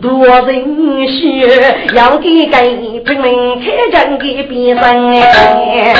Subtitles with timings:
[0.00, 5.94] 多人血，要给给拼命开战给边生哎，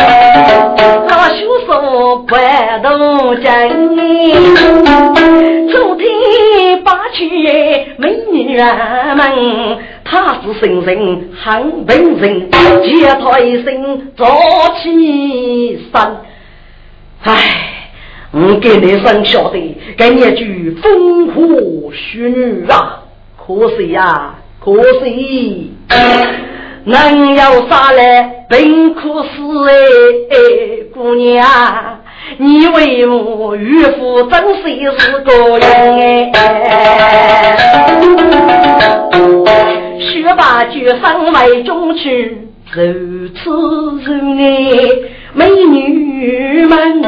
[1.08, 2.34] 他修手不
[2.82, 3.46] 动真，
[5.68, 6.06] 昨天
[6.84, 7.28] 把去
[7.96, 14.26] 美女儿们，他是神人很本人，接他一声早
[14.82, 16.16] 起身，
[17.24, 17.64] 唉。
[18.30, 23.04] 我给你生晓得，给你一句风火虚女啊！
[23.48, 24.70] 可惜呀，可
[25.02, 25.72] 惜，
[26.84, 29.28] 能有啥来本可死
[29.70, 30.36] 哎，
[30.92, 31.42] 姑娘，
[32.36, 37.56] 你为我岳父真是是个人哎，
[39.98, 42.36] 学把酒上外中去，
[42.70, 43.50] 如此
[44.04, 44.44] 如爱
[45.32, 47.02] 美女们。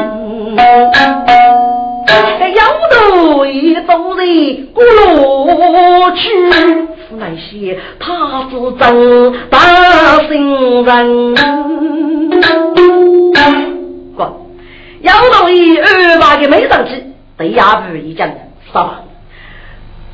[2.39, 6.29] 这摇头一走人过路去，
[7.17, 9.57] 那些他是真大
[10.27, 11.35] 心人。
[14.15, 14.19] 过
[15.01, 17.03] 摇头一二把个没上去，
[17.37, 18.29] 对衙门一讲，
[18.73, 19.01] 啥吧？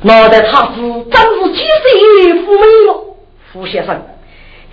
[0.02, 2.90] 脑袋他是真是几岁富美了，
[3.52, 4.00] 傅先生。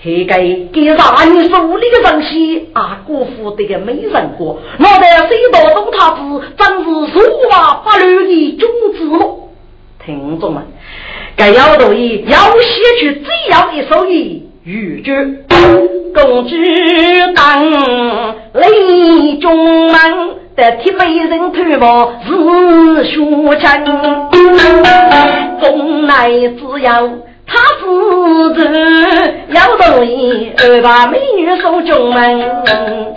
[0.06, 0.36] 这个
[0.72, 4.60] 给让你手里的东西啊，辜负这个没人过。
[4.78, 6.22] 我的水道东太子
[6.56, 8.60] 真是说话不留的君
[8.96, 9.50] 子了。
[10.06, 10.64] 听众们，
[11.36, 15.12] 该要同意要写出这样一首语句：
[16.14, 16.56] 公主
[17.34, 17.66] 当
[18.54, 19.96] 雷中门，
[20.56, 23.16] 得替美人推磨是学
[23.60, 24.30] 成，
[25.60, 27.10] 风来只要。
[27.48, 28.60] 他自知
[29.50, 33.14] 要同意，二把美女送进门。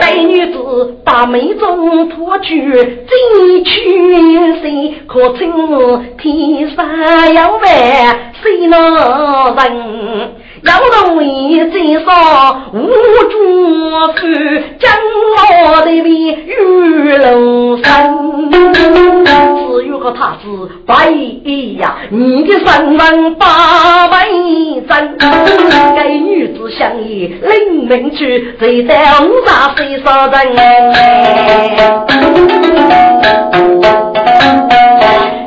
[0.00, 0.58] 该女子
[1.04, 6.86] 把眉中脱去，金去谁可称天上
[7.34, 7.66] 有万
[8.42, 10.35] 谁能人？
[10.66, 10.72] 要
[11.04, 12.08] 同意最少
[12.72, 12.78] 无
[13.30, 13.34] 主
[14.14, 14.18] 夫，
[14.78, 14.84] 将
[15.64, 17.86] 我的命玉龙山。
[19.98, 20.46] 和他是
[20.86, 21.10] 白
[21.80, 24.28] 呀，你的身份八百
[24.88, 25.16] 真。
[25.96, 30.56] 该女子相依临门去，谁在五杀谁杀人？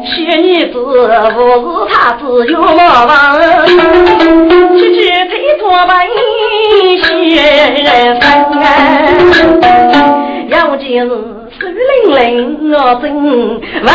[0.04, 1.06] 小女子不是
[1.90, 3.40] 他自有马房，
[5.70, 5.94] 推脱门
[6.98, 7.06] 先
[9.36, 9.62] 生，
[10.50, 11.86] 要见水灵
[12.16, 13.06] 灵我真
[13.62, 13.88] 为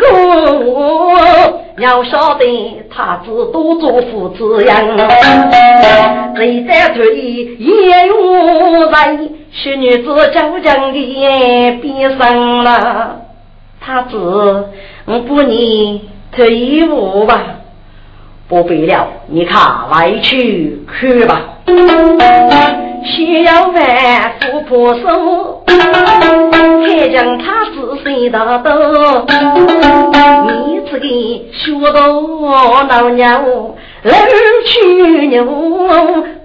[0.00, 0.04] 国，
[1.78, 4.74] 要晓得他只多做父子样，
[6.36, 13.20] 谁在退也有人，小女子将将的变上了，
[13.80, 14.16] 他只
[15.06, 17.60] 不你退伍吧，
[18.52, 19.58] 不必了，你看
[19.90, 21.40] 外去去吧。
[23.02, 29.24] 需要万夫婆手，才将他子生大多。
[30.46, 31.08] 你这个
[31.50, 32.02] 学到
[32.86, 33.42] 老娘，
[34.02, 34.12] 老
[34.66, 35.46] 去牛，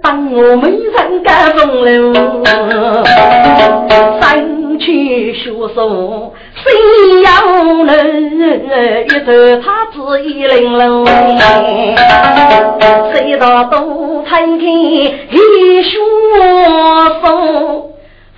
[0.02, 2.14] 帮我没人干风流。
[4.22, 6.34] 三去学手，
[6.64, 7.30] 谁要
[7.84, 7.92] 能
[9.06, 9.32] 一头
[9.64, 11.06] 他子一玲珑，
[13.14, 15.08] 谁道都摊开一
[15.84, 15.94] 学
[17.22, 17.92] 手，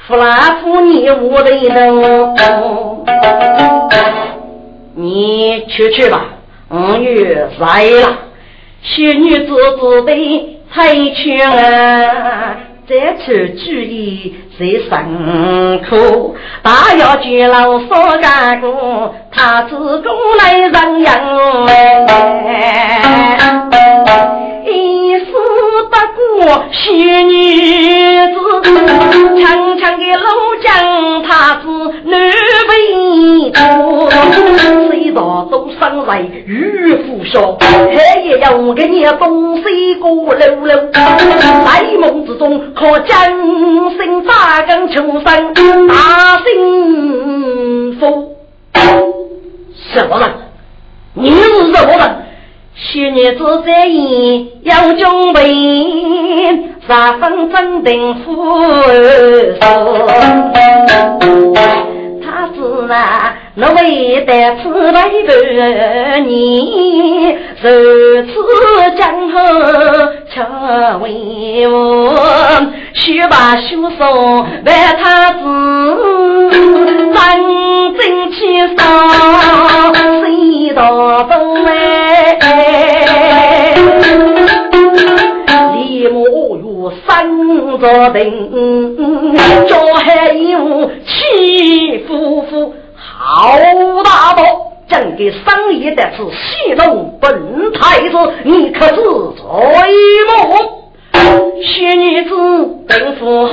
[0.07, 1.95] 弗拉夫你我的人，
[4.95, 6.25] 你去去吧，
[6.69, 8.17] 五月来了，
[8.83, 12.57] 仙女子子的才去了。
[12.89, 14.89] 再次注意在身
[15.87, 16.33] 口，
[16.63, 20.09] 大要见老少干过，他自古
[20.39, 21.07] 来人样
[24.65, 25.25] 一丝
[25.83, 25.91] 不
[26.47, 27.31] 过，仙女
[28.33, 28.37] 子，
[29.39, 30.25] 长长的路
[30.63, 30.67] 江。
[33.51, 34.09] 苦，
[34.89, 43.27] 谁道都生来与夫笑，黑夜要给你东西过溜溜，在梦之中可将
[43.91, 45.53] 心扎根求生，
[45.87, 48.35] 大幸福。
[49.93, 50.29] 什么人？
[51.13, 51.41] 你是
[51.73, 52.15] 什么人？
[52.75, 55.41] 许女子在言要准备，
[56.87, 58.27] 十分镇定富
[59.59, 59.67] 他
[61.91, 61.98] 是
[62.87, 64.91] 啊，那为得此为
[65.25, 65.33] 个
[66.25, 67.69] 你，如
[68.23, 68.31] 此
[68.97, 69.37] 江河
[70.29, 70.41] 却
[71.01, 72.15] 为我，
[72.93, 74.71] 须把修送为
[75.01, 75.39] 他子，
[76.51, 77.17] 真
[77.95, 78.37] 正气
[78.77, 78.81] 上
[80.21, 82.98] 谁道东哎，
[87.79, 88.95] 三座顶，
[89.67, 93.57] 叫还有七夫妇，好
[94.03, 99.45] 大宝，整个生意的是戏弄本太子，你可知罪
[100.27, 100.78] 么。
[101.61, 102.35] 薛女子
[102.87, 103.51] 本富厚，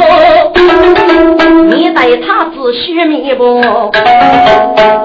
[1.70, 3.60] 你待他子须弥不？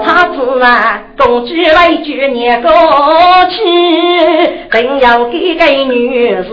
[0.04, 2.70] 他子啊，公举来举年过
[3.50, 3.58] 去，
[4.70, 6.50] 定要给个女士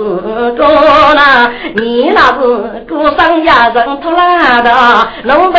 [0.57, 0.67] 过
[1.15, 5.57] 那，你那是孤身一人拖拉的，农民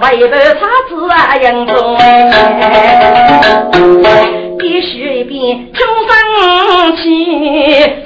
[0.00, 1.98] 为了他子啊养中，
[4.58, 6.16] 必须一边终生
[6.96, 7.02] 气，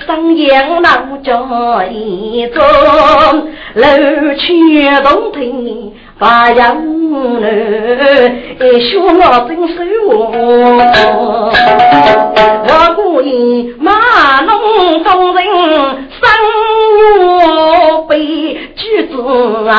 [0.06, 2.62] 生养老家一种，
[3.74, 3.84] 楼
[4.38, 7.44] 去洞庭把杨女，
[8.80, 9.74] 学我真手
[10.08, 10.12] 我，
[12.66, 15.44] 我故意马弄风人
[16.10, 16.20] 生
[17.28, 18.16] 我悲，
[18.74, 19.12] 举子
[19.68, 19.76] 儿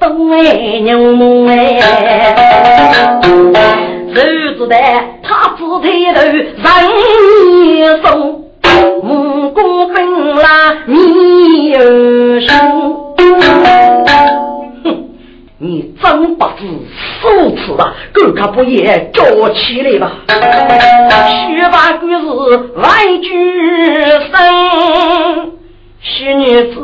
[0.00, 0.90] 都爱牛
[1.46, 1.52] 哎，
[4.12, 4.16] 手
[4.58, 4.74] 子的
[5.22, 5.62] 他只
[5.92, 6.20] 抬头
[6.60, 6.64] 人
[7.66, 8.49] 一送。
[9.02, 11.78] 木工分啦，你有
[12.40, 12.48] 数。
[14.84, 14.86] 哼，
[15.58, 16.64] 你真不知
[17.20, 17.94] 羞耻啊！
[18.12, 20.12] 狗可不也叫起来吧？
[21.28, 22.24] 须把鬼是
[22.76, 23.28] 万句
[24.30, 25.52] 声，
[26.00, 26.76] 许女子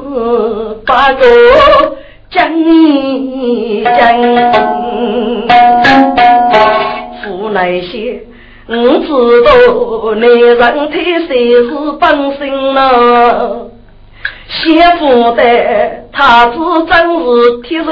[0.86, 1.24] 把个
[2.30, 2.36] 讲
[3.84, 3.98] 讲，
[7.22, 8.22] 负那些。
[8.68, 9.08] 我知
[9.44, 9.50] 道
[10.16, 10.58] 男人
[10.90, 10.96] 太
[11.28, 11.70] 谁是
[12.00, 13.70] 本性了，
[14.48, 14.58] 媳
[14.98, 15.40] 妇的
[16.12, 16.58] 他子
[16.90, 17.24] 真是
[17.62, 17.86] 铁人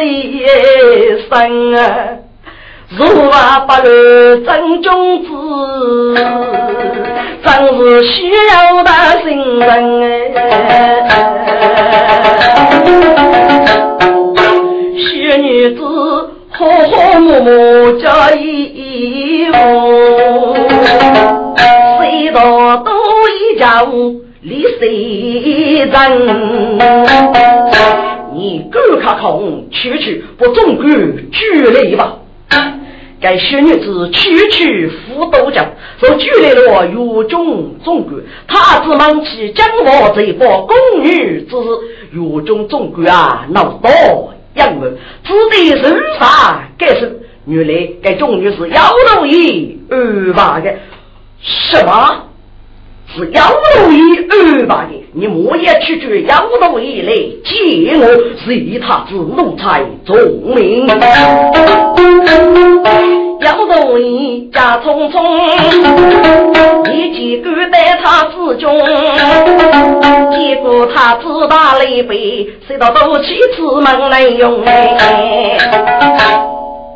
[1.28, 1.32] 生
[1.76, 1.78] 啊！
[2.98, 2.98] 如
[3.30, 3.88] 啊不如
[4.44, 4.90] 真君
[5.24, 5.28] 子，
[7.44, 7.78] 真是
[8.08, 8.12] 需
[8.50, 8.52] 要
[8.82, 8.90] 的
[9.24, 9.26] 新
[9.60, 9.68] 人
[10.02, 10.04] 哎！
[15.04, 15.80] 小女子
[16.56, 19.58] 好好默默加衣服。
[21.98, 22.92] 谁道都
[23.28, 23.82] 一家
[24.40, 26.78] 李谁人？
[28.34, 30.88] 你赶快空去去，不总管
[31.32, 32.18] 举来吧。
[33.20, 35.66] 该小女子区区辅导讲，
[35.98, 38.14] 说举来了狱中总管，
[38.46, 41.56] 他只忙起将我这把宫女之
[42.12, 43.90] 狱中总管啊，闹到
[44.54, 50.74] 杨文，只得受罚该是原来该种女是妖道一二八的。
[51.40, 52.28] 什么？
[53.16, 53.42] 是妖
[53.76, 54.90] 奴一二八的？
[55.12, 58.06] 你莫也去追妖奴一来接我，
[58.44, 60.16] 是以他之奴才聪
[60.54, 60.86] 明。
[63.44, 65.20] 妖奴一家匆匆，
[66.90, 68.74] 一记赶在他之中，
[70.32, 75.58] 结果他自打雷背，谁到斗气出门来用哎？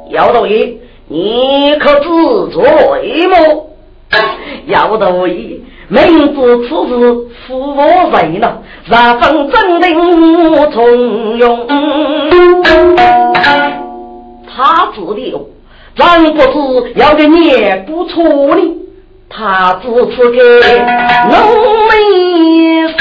[0.08, 0.78] 妖奴一，
[1.08, 2.08] 你可知
[2.50, 3.66] 罪么？
[4.68, 6.94] 要得意，明知此事
[7.46, 9.92] 负我人了，十分镇定
[10.72, 11.66] 从容。
[14.56, 15.00] 他知
[15.30, 15.40] 道，
[15.98, 17.52] 人不知要给你
[17.86, 18.22] 不错
[18.54, 18.62] 呢。
[19.28, 20.38] 他只此给
[21.28, 21.32] 农
[21.90, 22.98] 民生，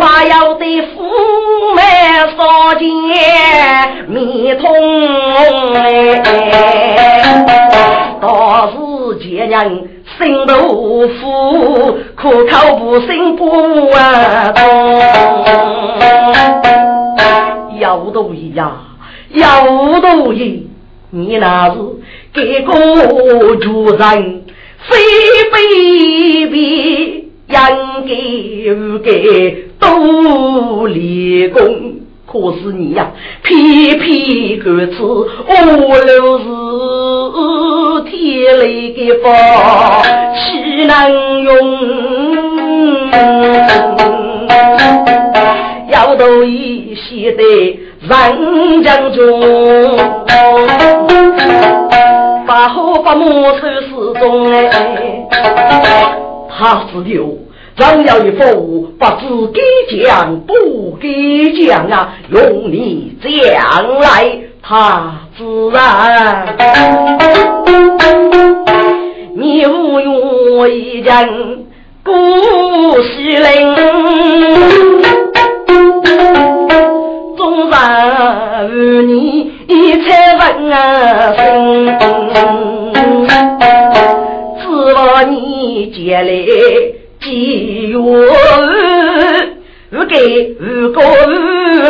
[0.00, 0.64] 把要的
[0.94, 0.94] 父
[1.74, 1.78] 母
[2.36, 2.84] 烧钱
[4.08, 4.64] 米通
[5.74, 6.22] 哎，
[8.20, 8.76] 倒是。
[9.18, 9.88] 见人
[10.18, 13.42] 心豆腐，可口不胜不
[13.92, 14.52] 啊！
[17.78, 18.72] 要多一呀，
[19.30, 19.64] 要
[20.00, 20.68] 多一，
[21.10, 21.76] 你那是
[22.34, 22.72] 给个
[23.56, 24.44] 主人，
[24.80, 24.96] 非
[25.50, 26.58] 非别，
[27.48, 27.54] 应
[29.02, 31.94] 该给都立功。
[32.26, 35.54] 可是你呀，偏偏如此，我
[36.04, 36.44] 留是
[38.10, 39.26] 天雷的法，
[40.34, 40.90] 岂能
[41.42, 41.50] 用？
[45.88, 47.42] 要多一些的
[48.02, 49.40] 人将中，
[52.68, 55.26] 好把木头始终哎，
[56.48, 57.38] 他是有。
[57.76, 59.60] 张要一副不知给
[59.98, 61.06] 讲不给
[61.66, 63.30] 讲啊，用你将
[64.00, 66.56] 来他自然。
[69.34, 71.66] 你无用一人
[72.02, 72.12] 故
[73.02, 73.76] 事灵，
[77.36, 80.08] 终然与你一切
[80.38, 80.42] 问
[81.36, 81.40] 心，
[84.60, 86.28] 只望你接来。
[87.20, 87.98] 几月
[89.90, 90.14] 不给
[90.54, 91.02] 不过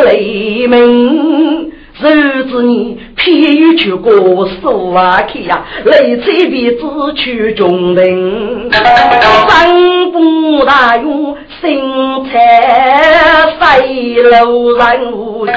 [0.05, 6.81] 雷鸣，日子你偏又去过苏瓦克呀，雷吹鼻子
[7.13, 15.51] 去中人，山不大用新菜飞路人无趣，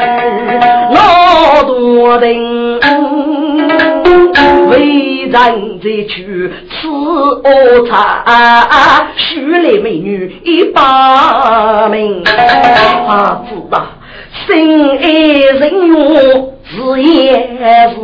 [0.92, 2.80] 老多人。
[4.68, 5.32] 为人
[5.80, 8.24] 在去吃恶茶，
[9.16, 12.24] 许来美女一把名。
[12.24, 13.86] 他知道
[14.46, 15.02] 心爱
[15.58, 17.58] 人用是也
[17.90, 17.96] 是，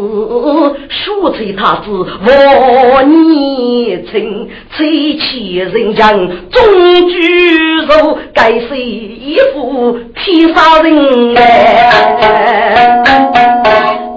[0.88, 1.88] 说起他子
[2.20, 11.92] 我年轻，最气人家终居肉，该是一副天杀人哎。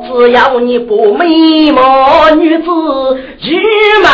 [0.07, 2.71] 只要你不美貌女子入
[4.03, 4.09] 门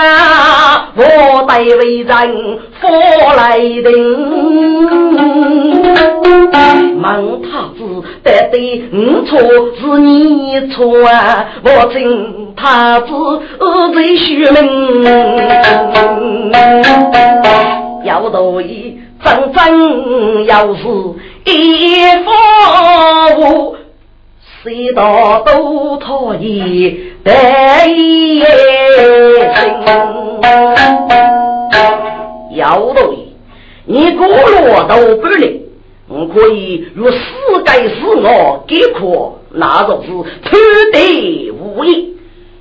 [0.00, 2.88] 啊，我待为人佛
[3.36, 3.84] 来定。
[6.98, 7.80] 孟太子
[8.22, 13.06] 得对你错是你错啊，我请太子
[13.92, 15.04] 最虚名。
[18.04, 20.82] 要多一真真要是
[21.44, 23.76] 一副。
[24.62, 27.32] 谁道都讨厌得
[27.84, 28.42] 心，
[32.56, 33.02] 要对，
[33.84, 35.65] 你过落都不灵，
[36.08, 37.18] 我可以如世
[37.64, 40.08] 界是我给可，那就是
[40.42, 40.56] 偷
[40.92, 42.14] 得无益。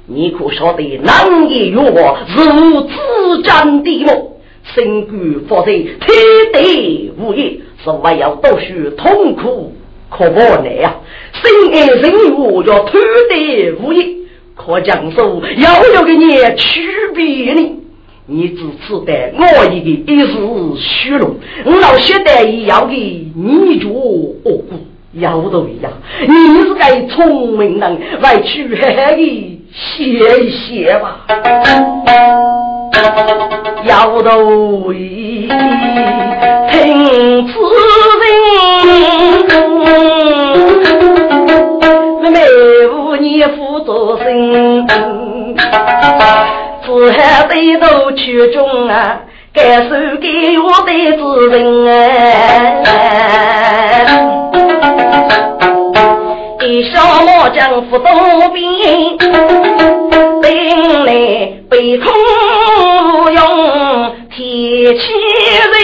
[0.07, 4.31] 你可晓得难言与我如此战的么？
[4.63, 6.13] 身居佛在偷
[6.53, 9.73] 得无益，是为要读书痛苦。
[10.09, 10.95] 可不来呀！
[11.33, 12.93] 心爱人物要偷
[13.29, 16.81] 得无益，可讲说要有个你区
[17.13, 17.79] 别呢。
[18.27, 20.33] 你只吃得我一个一时
[20.79, 22.95] 虚荣，我老晓得要给
[23.35, 24.63] 你做恶果，
[25.13, 25.91] 要都一样。
[26.21, 31.23] 你是该聪明人，外去嘿嘿的歇一歇吧。
[33.85, 35.47] 要都一
[36.71, 38.25] 听此人。
[42.23, 42.39] 妹妹
[42.87, 44.87] 无你负责心，
[46.97, 49.19] 只喊对头曲中啊，
[49.53, 49.89] 感受
[50.21, 54.05] 给我的主人哎。
[56.61, 58.07] 一小毛将扶多
[58.53, 59.17] 兵，
[60.41, 61.11] 兵来
[61.69, 62.09] 被空
[63.33, 65.03] 用铁骑
[65.73, 65.75] 人。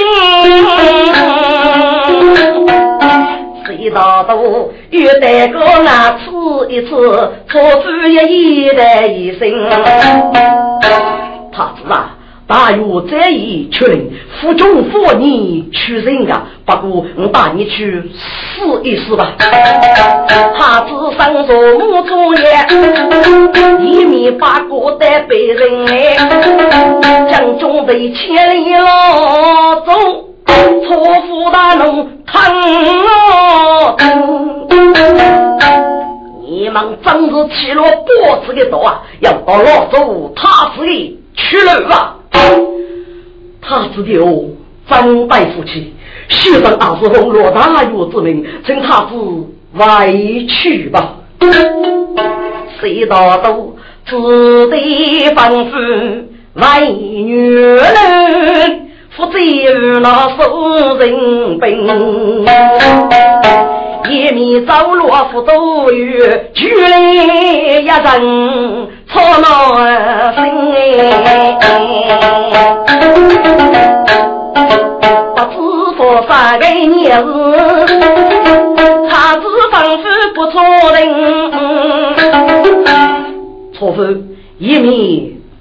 [3.65, 6.30] 谁道多，又带个那吃
[6.71, 6.87] 一次，
[7.49, 9.69] 错付一夜的一生。
[11.51, 12.15] 他子啊，
[12.47, 14.09] 大约这一群
[14.39, 19.33] 负重负你去人啊，不过我带你去试一试吧。
[20.57, 20.87] 他子
[21.17, 22.41] 上座木竹叶，
[23.81, 26.15] 一米八个的被人哎，
[27.29, 29.91] 将中队千里老走。
[30.87, 32.41] 错付大龙疼
[33.07, 33.95] 啊！
[36.51, 39.01] 你们真是起了脖子的刀啊！
[39.22, 42.17] 要到老祖他子的去了吧！
[43.62, 44.50] 他子的哦，
[44.89, 45.93] 张大夫妻，
[46.27, 49.15] 学生二十红罗大岳之名，请他子
[49.75, 50.13] 外
[50.50, 51.15] 去吧。
[52.81, 54.17] 谁道都只
[54.67, 58.89] 得吩咐外女人。
[59.12, 59.39] 负责
[60.01, 62.46] 那收人兵，
[64.10, 67.00] 一面走路扶都有，举来
[67.79, 67.96] 一人
[69.08, 69.75] 操劳
[70.34, 70.39] 心
[75.36, 75.53] 不知
[75.98, 76.29] 多少
[76.60, 77.25] 个年日。
[80.51, 80.60] 错
[80.91, 81.00] 人，
[83.74, 83.98] 错夫
[84.58, 84.89] 一面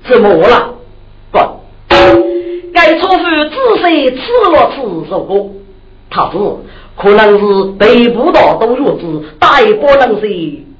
[0.08, 0.74] 怎么了？
[1.30, 1.38] 不，
[2.74, 3.54] 该错夫仔
[3.88, 4.16] 细吃
[4.50, 5.50] 了吃肉果，
[6.10, 6.38] 他是
[6.96, 10.28] 可能是北部的都弱子，大波能是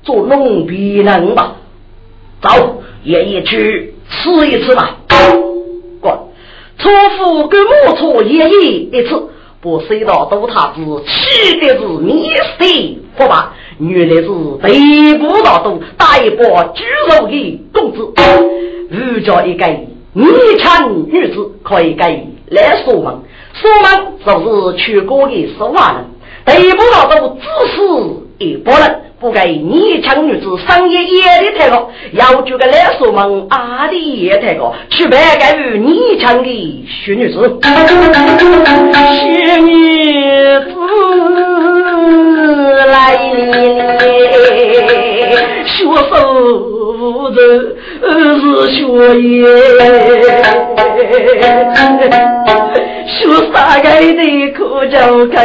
[0.02, 1.56] 做农必人吧？
[2.42, 4.96] 走，爷爷去吃一次吧。
[6.00, 6.32] 过，
[6.78, 9.28] 错夫跟木错爷爷一次。
[9.62, 13.52] 不知道都他子气的是迷失好吧？
[13.78, 14.28] 原来是
[14.62, 17.99] 北部大都大一把猪肉的公子，
[18.88, 19.66] 儒家一个
[20.14, 20.25] 女
[20.58, 23.18] 强女子可以给来说门，
[23.61, 23.88] 说门
[24.25, 24.29] 就
[24.73, 26.05] 是去过的十万人，
[26.47, 27.76] 得不到都只是
[28.38, 28.85] 一拨人。
[29.21, 37.61] 不给女强女子商业也的太高，要求个来说们阿的也太高，去白干于女强的虚女子，
[39.21, 39.69] 徐女
[40.61, 40.75] 子
[42.87, 43.12] 来
[44.87, 45.00] 了，
[45.66, 45.76] 学
[46.10, 47.37] 手子
[48.02, 48.08] 是
[48.72, 48.80] 学
[49.20, 49.28] 业，
[53.06, 53.18] 学
[53.52, 54.20] 啥个的
[54.52, 54.94] 可叫
[55.26, 55.37] 根。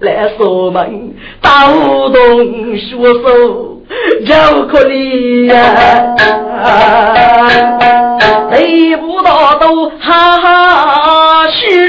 [0.00, 3.80] 来锁门，打不动学手
[4.26, 4.34] 就
[4.66, 5.54] 可怜呀！
[8.50, 11.88] 得不到都哈哈嘘，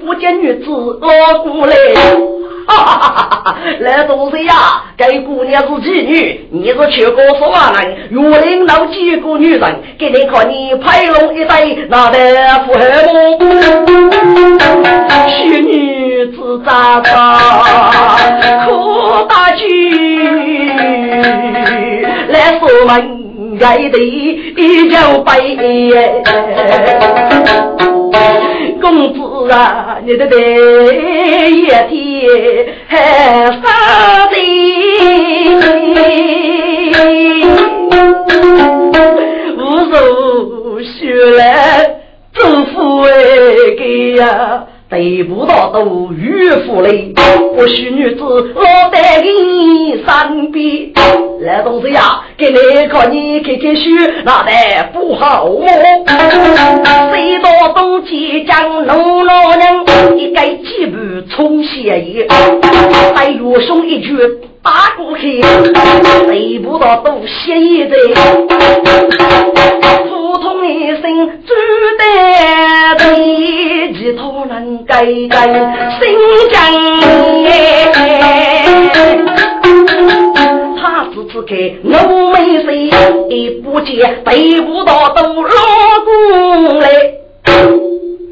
[0.00, 0.66] 不见女子
[1.00, 1.76] 老过来。
[2.66, 3.56] 哈哈哈哈哈！
[3.80, 4.54] 来东西呀，
[4.96, 12.18] 该姑娘是妓女，你是全国十万人，若领到几个女人，给你看你拍龙一对，那得
[12.66, 12.80] 富合
[13.38, 13.48] 么？
[15.28, 17.38] 虚女子咋咋
[18.66, 19.64] 可大举，
[22.28, 25.56] 来说门爱的一脚背。
[28.80, 29.18] 公子
[29.50, 30.36] 啊，你的爹
[31.50, 31.86] 一天
[32.88, 34.36] 还发的，
[39.56, 41.40] 无数血来
[42.32, 43.10] 祝福哎
[43.78, 44.64] 给呀。
[44.88, 47.12] 得不到都与夫嘞，
[47.56, 50.92] 我许女子我带你身边。
[51.40, 53.80] 来东西呀，给你看你开开书，
[54.24, 54.52] 那得
[54.92, 55.66] 不好哦。
[57.12, 59.15] 谁到东街江农
[60.36, 60.96] 老人，一盖几步
[61.30, 62.28] 冲斜叶，
[63.14, 64.14] 还岳兄一句
[64.62, 67.96] 打过去，得不到都写一在。
[70.04, 71.02] 普通一生
[71.46, 71.54] 只
[71.98, 72.04] 得
[72.98, 74.20] 对其他
[74.54, 75.36] 人改改
[75.98, 76.04] 心
[76.50, 76.56] 境，
[80.76, 81.88] 他只只给我
[82.32, 82.90] 没谁，
[83.30, 85.50] 也不见对不到都老
[86.04, 86.88] 公来，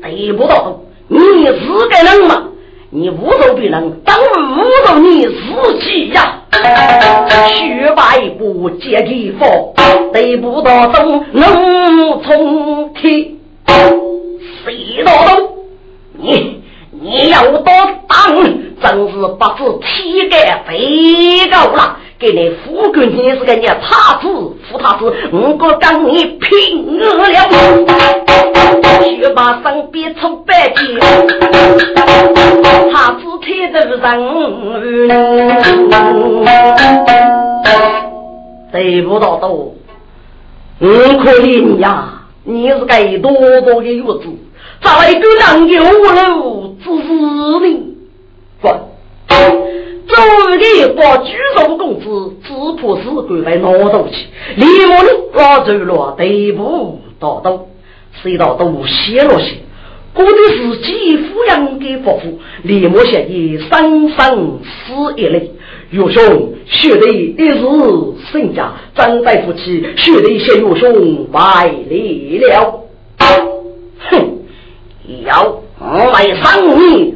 [0.02, 1.52] 对不到都你是
[1.90, 2.48] 个人吗？
[2.90, 5.32] 你侮辱别人，当侮辱你自
[5.80, 6.40] 己呀！
[6.52, 9.48] 学把一步接地方，
[10.12, 13.36] 得不到东能从天，
[13.66, 15.48] 谁道东？
[16.12, 16.62] 你
[16.92, 17.64] 你要多
[18.08, 18.34] 当，
[18.80, 20.36] 真是不知体格
[20.66, 21.98] 肥高了。
[22.24, 24.26] 给你富贵，你是个你他子，
[24.70, 27.04] 富他子，我哥跟你拼了！
[29.20, 30.98] 学把身边出白金，
[32.90, 33.98] 他子贴的人，
[38.72, 39.74] 对不到多，
[40.78, 40.88] 我
[41.22, 42.22] 可怜呀！
[42.44, 44.22] 你是个多多的月子，
[44.80, 46.74] 咋一个能有了？
[46.82, 47.12] 只是
[47.66, 47.98] 你，
[48.62, 48.74] 滚！
[50.06, 50.14] 周
[50.56, 57.66] 日把举重公子只怕是归来拿东西，李某呢拉走了队部大刀，
[58.22, 59.56] 谁道都泄了些，
[60.12, 65.50] 估计是继抚养给伯父，李某现已生生死一类。
[65.90, 67.54] 岳兄，血的一日
[68.32, 72.80] 身家，张大夫妻血的先岳兄败离了。
[73.18, 74.38] 哼，
[75.24, 77.14] 要我来伤你。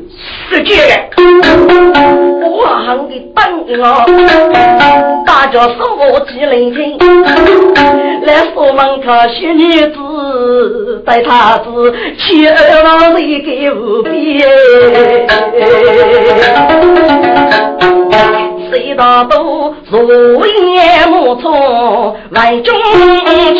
[0.51, 0.75] 是这
[3.09, 3.83] 个，我喊的等我，
[5.27, 6.99] 大家说我几人听，
[8.23, 14.13] 来说门口小女子带他子，去二老一个无边，
[18.71, 21.51] 谁道都如烟莫从
[22.31, 22.75] 外中
[23.55, 23.59] 去。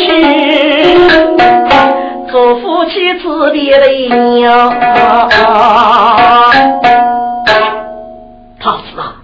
[2.31, 4.69] 做夫妻子的泪鸟，
[8.61, 9.15] 他死了，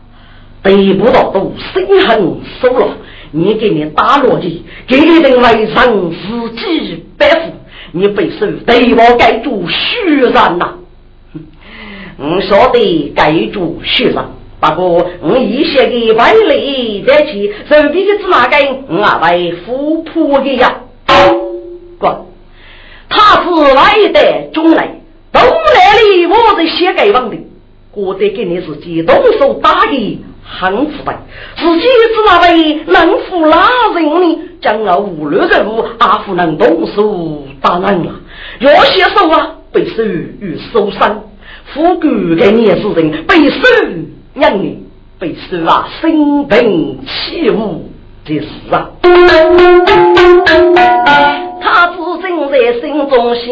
[0.65, 2.87] 得不到都心狠手辣，
[3.29, 7.51] 你给你打落地，给你人来上自己百户，
[7.91, 10.73] 你被受对我盖住虚然呐！
[12.17, 14.25] 我晓得盖住虚然，
[14.59, 20.81] 不过我一些的外力在起，手边的芝麻根我为富婆的呀。
[21.99, 22.25] 哥，
[23.07, 24.99] 他是来的中来，
[25.31, 27.37] 东来里我是写给王的，
[27.93, 30.23] 我得给你自己动手打的。
[30.47, 31.17] 很腐败，
[31.57, 31.87] 自己知
[32.27, 34.39] 那位能服哪人呢？
[34.61, 38.11] 将我无论人物，阿夫能动手打人了。
[38.59, 41.23] 有些手啊，被手与受伤，
[41.73, 43.57] 富贵的年轻人被手
[44.33, 44.83] 让你
[45.19, 47.89] 被手啊，生病起舞
[48.23, 48.89] 的事啊。
[51.61, 53.45] 他自正在心中想，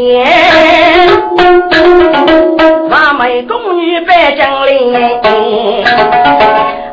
[2.89, 4.93] 完美宫女拜将领。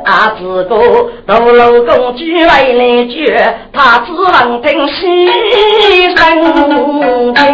[0.04, 4.96] 啊，自个独楼公主为来绝，他只能听牺
[6.16, 6.18] 牲
[7.34, 7.44] 情。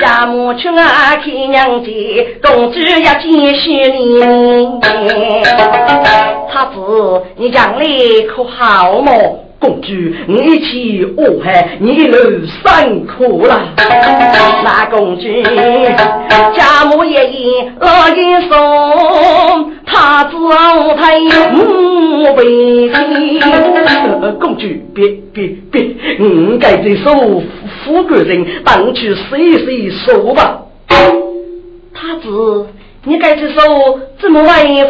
[0.00, 1.90] 家母去啊看娘家，
[2.42, 4.20] 公主要继续你。
[6.52, 7.84] 他子，你将来
[8.28, 9.12] 可好么？
[9.64, 9.94] 公主，
[10.26, 13.72] 你去我害，你路辛苦了。
[14.62, 15.22] 那公主，
[16.54, 21.18] 家母爷爷老一说，他知我太
[21.52, 23.40] 母为妻。
[24.38, 27.42] 公主，别别别，我该这首
[27.84, 29.20] 富贵人，当去细
[29.64, 30.60] 细说吧。
[31.94, 32.28] 他知。
[33.06, 34.48] 你该去说怎么为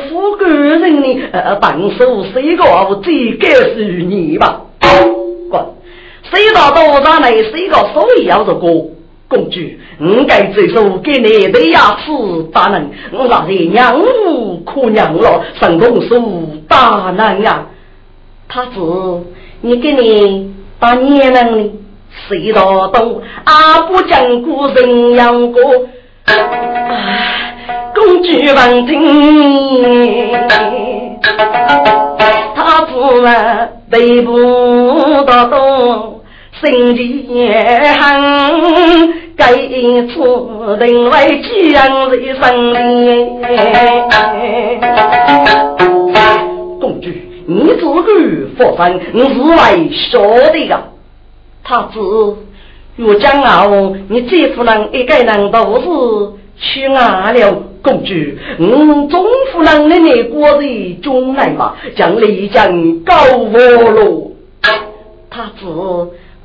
[0.08, 1.20] 富贵人呢？
[1.32, 4.60] 呃，当手谁个最该是你吧？
[6.30, 8.90] 谁到多上来，谁个手里要着过？
[9.26, 9.58] 公主，
[10.00, 16.20] 我该这手给你的牙齿大能，我那是娘无可娘了，神功手
[16.68, 17.66] 大能呀！
[18.46, 18.70] 他是
[19.62, 21.70] 你给你打年能呢？
[22.28, 25.62] 谁道东阿不讲古人养过？
[27.94, 28.92] 公主闻听，
[32.54, 36.13] 他自然背不到东，
[36.64, 39.52] 心里恨，该
[40.08, 40.16] 出
[40.78, 41.12] 定为
[41.72, 42.42] 将人生
[46.80, 47.08] 公主，
[47.46, 48.08] 你自个
[48.56, 50.18] 发生，你是为晓
[50.52, 50.72] 得的。
[51.62, 51.98] 他子，
[52.96, 55.86] 若将傲，你这夫人一个人都是。
[56.56, 58.14] 去哪了，公主？
[58.60, 64.30] 我中夫人的那果子中来嘛，将丽江告我了。
[65.28, 65.66] 他子，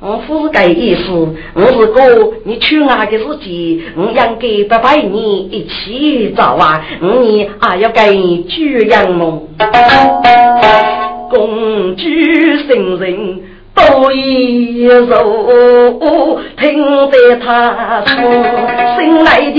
[0.02, 1.10] 我不是这意思，
[1.54, 4.42] 我是哥，你去哪的日子，我应该不
[4.86, 6.82] 陪你一起走啊。
[7.02, 8.02] 你还要跟
[8.48, 9.46] 主样么？
[11.28, 12.02] 公主
[12.66, 13.42] 生人。
[13.72, 18.16] 多一柔，听得他说
[18.98, 19.56] 心来的，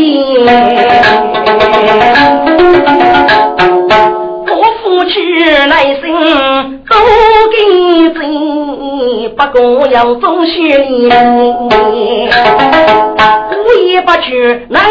[4.45, 4.51] 我
[4.83, 5.13] 夫妻
[5.69, 6.03] 来生
[6.87, 6.93] 都
[7.49, 7.55] 给
[8.13, 8.19] 真，
[9.49, 11.09] 不过要忠心，
[13.49, 14.83] 我也不去能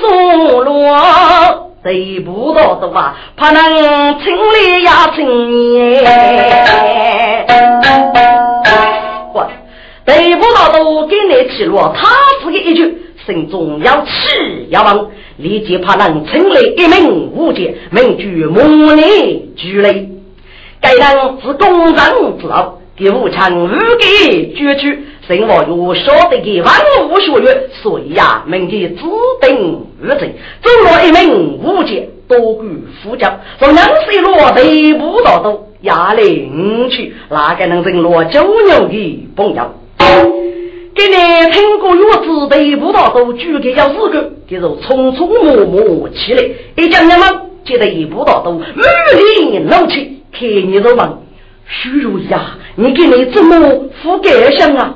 [0.00, 1.68] 说落。
[1.82, 3.62] 得不到的话，怕能
[4.20, 6.02] 清理呀清耶。
[9.34, 9.46] 我
[10.06, 12.08] 得不到都给你记录，他
[12.42, 18.62] 自己一句，心中要气要忘，立即怕能清理一名武杰，名居母
[18.94, 20.08] 女俱雷。
[20.80, 24.98] 该人是公正之后，给武昌五给绝去。
[25.28, 26.74] 生活有晓得的万
[27.10, 29.04] 物学院，所以呀，名的指
[29.42, 30.32] 定日正，
[30.62, 32.66] 走了一名武杰，多管
[33.02, 39.70] 副教，从两岁落地不到都压领去，哪个能成落九牛的朋友？
[40.94, 46.42] 给你听过月子地不到都举给要四个，就匆匆忙忙起来，
[46.76, 47.20] 一讲你们
[47.66, 48.66] 觉得一步到都满
[49.50, 51.18] 脸怒气，看你都问
[51.68, 53.56] 徐如意啊，你给你怎么
[54.00, 54.94] 覆盖上啊？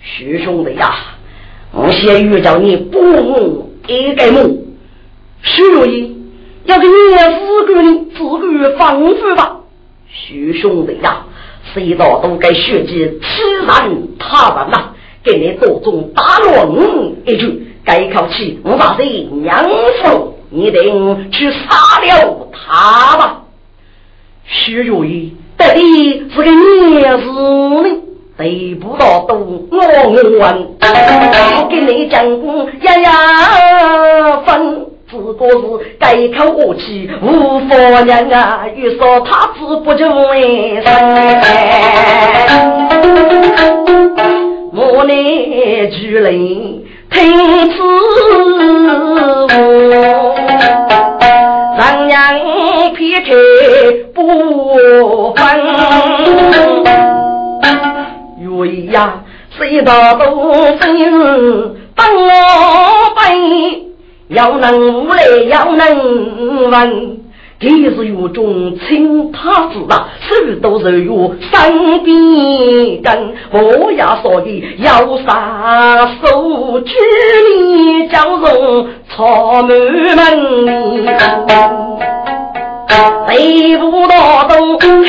[0.00, 0.94] 徐兄弟呀，
[1.72, 4.64] 我先预叫你不母一个母，
[5.42, 6.16] 徐如意
[6.66, 6.92] 要给你
[7.34, 9.56] 自个的自个防护吧。
[10.06, 11.26] 徐兄弟呀，
[11.74, 16.68] 谁道都该学习欺人他人呐，给你多种打乱
[17.26, 19.64] 一句，该口气我把这娘
[20.04, 20.80] 夫，你得
[21.32, 23.42] 去杀了他吧。
[24.44, 26.44] 徐如意到底是个
[27.00, 27.26] 娘子
[27.82, 27.88] 呢？
[28.38, 30.42] 得不到都我我问，
[30.80, 33.10] 我给你讲过呀呀
[34.46, 35.56] 分，只不过是
[35.98, 40.80] 改口恶气无法娘啊，越说他止不就为
[44.72, 47.76] 我乃巨人听此
[51.78, 51.94] 开
[54.12, 55.40] 不分。
[58.40, 58.46] 月
[58.90, 59.22] 呀，
[59.56, 62.30] 谁道都分，帮我
[63.14, 63.84] 背，
[64.26, 67.17] 要能无来，要能问。
[67.60, 71.72] 今日有中请他子啊，手都是有三
[72.04, 76.94] 边根，我呀所以要杀手举
[77.48, 81.08] 里交融草满门里，
[83.26, 85.02] 谁不到都听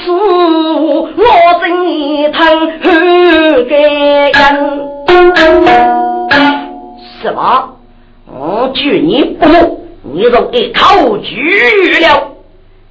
[0.00, 1.14] 此我
[1.60, 2.44] 真一趟
[2.82, 2.90] 后
[4.32, 4.34] 干
[7.22, 7.76] 什么？
[8.26, 9.83] 我举你不用？
[10.06, 12.32] 你若一口拒了，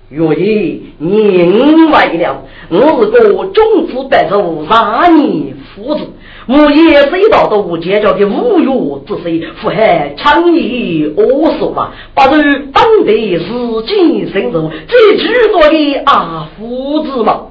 [0.09, 2.43] 愿意宁为了。
[2.69, 6.01] 我是个种子百寿三年夫子，
[6.47, 8.65] 我也是一道都结交的无月
[9.05, 12.41] 之水，祸害长义恶说吧，不如
[12.73, 17.41] 当地自己深入最知多的阿夫子嘛。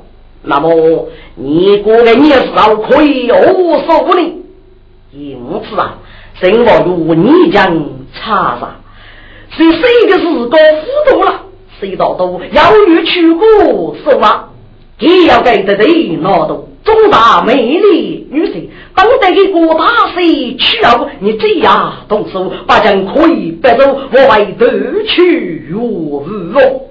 [0.42, 4.42] 那么你过个年少可以何所呢？
[5.12, 5.38] 因
[5.70, 5.98] 此啊，
[6.40, 7.80] 生活如你将
[8.12, 8.78] 查查。
[9.56, 11.42] 是谁的时光糊涂了？
[11.80, 14.44] 谁道都要欲去过是吗？
[14.98, 19.84] 也要给得对拿到中大美丽女性，当得给国大
[20.14, 21.08] 谁去了？
[21.18, 24.68] 你这样动手，把将可以白走，我为夺
[25.08, 26.82] 取如无哦。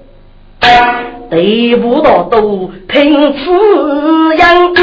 [1.30, 4.74] 得不到都凭此样，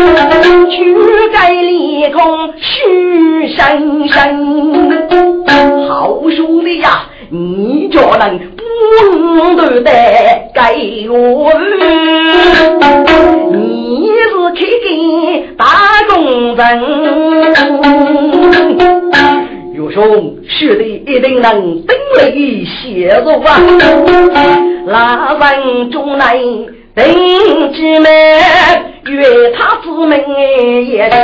[0.71, 5.87] 去盖立功须生生。
[5.87, 7.08] 好兄弟呀！
[7.31, 8.63] 你叫人不
[9.53, 9.91] 能得
[10.51, 10.73] 该
[11.11, 11.51] 我，
[13.51, 14.87] 你是开根
[15.55, 15.63] 大
[16.09, 16.65] 工人，
[19.73, 19.99] 岳兄
[20.47, 22.31] 兄弟一定能登来
[22.65, 23.47] 协助啊！
[24.87, 26.35] 那人中来
[26.95, 27.05] 登
[27.73, 28.11] 几门，
[29.05, 30.19] 约他之门
[30.87, 31.19] 也见。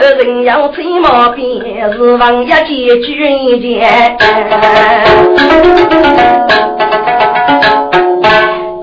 [0.00, 4.16] 人要吹毛鞭，是王爷解决一件。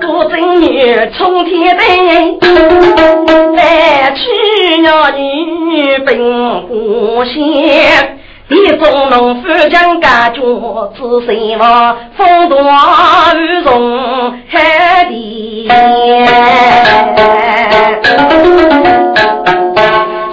[0.00, 1.84] 多正女冲天灯，
[3.56, 6.16] 来娶了女本
[6.66, 8.16] 不贤。
[8.48, 15.68] 一中农夫将家眷，只希望风大雨中海底。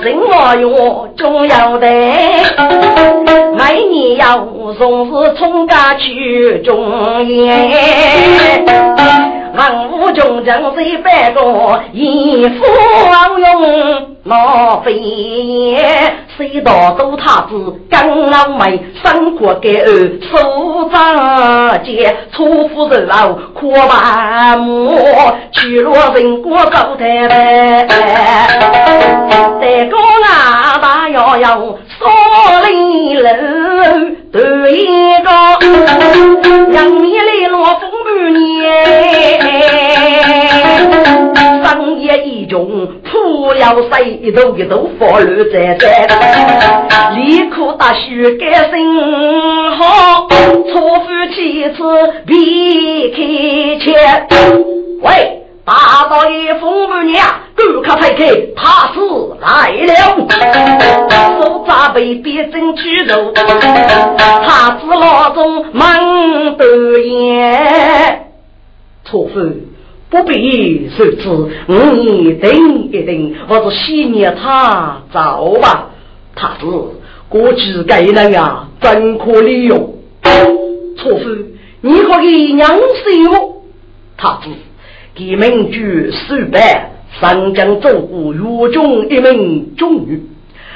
[0.08, 1.88] 人我用，重要的，
[3.58, 7.70] 每年要从事从家去中原，
[9.58, 11.41] 万物中将谁百个
[11.91, 12.63] 一夫
[13.39, 16.13] 用莫非也？
[16.38, 24.96] 谁道都他子刚老妹，生活给儿手掌间，错夫人老可把母，
[25.54, 27.88] 去落人过走太白。
[29.60, 29.98] 再讲
[30.30, 32.06] 啊，大要要少
[32.67, 33.30] 林楼，
[34.32, 34.86] 对一
[35.24, 35.30] 个
[36.72, 38.67] 让你来落风半年。
[43.68, 46.08] 扑了谁一头一头发绿在在，
[47.16, 51.84] 立刻大雪改生好，错夫妻子
[52.26, 53.18] 别开
[53.84, 54.28] 钱。
[55.02, 55.74] 喂，大
[56.10, 57.26] 少爷风母娘，
[57.84, 59.00] 赶快退开，他是
[59.42, 59.92] 来了。
[61.42, 68.28] 手扎被别针举肉，他是老中忙得眼，
[69.04, 69.42] 错夫。
[70.10, 71.28] 不必受之，
[71.67, 75.89] 你等一等，我是昔年他走吧。
[76.34, 76.65] 他是
[77.28, 79.96] 过去该人啊，真可利用。
[80.96, 81.30] 错夫，
[81.82, 83.63] 你可以娘死我。
[84.15, 84.50] 他是
[85.13, 90.24] 给民主守办，上将走过狱中一名中女，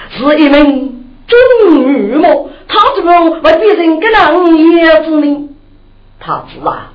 [0.10, 2.28] 是一名中女吗？
[2.68, 5.50] 他怎么会变成个狼爷子呢？
[6.20, 6.91] 他是啊。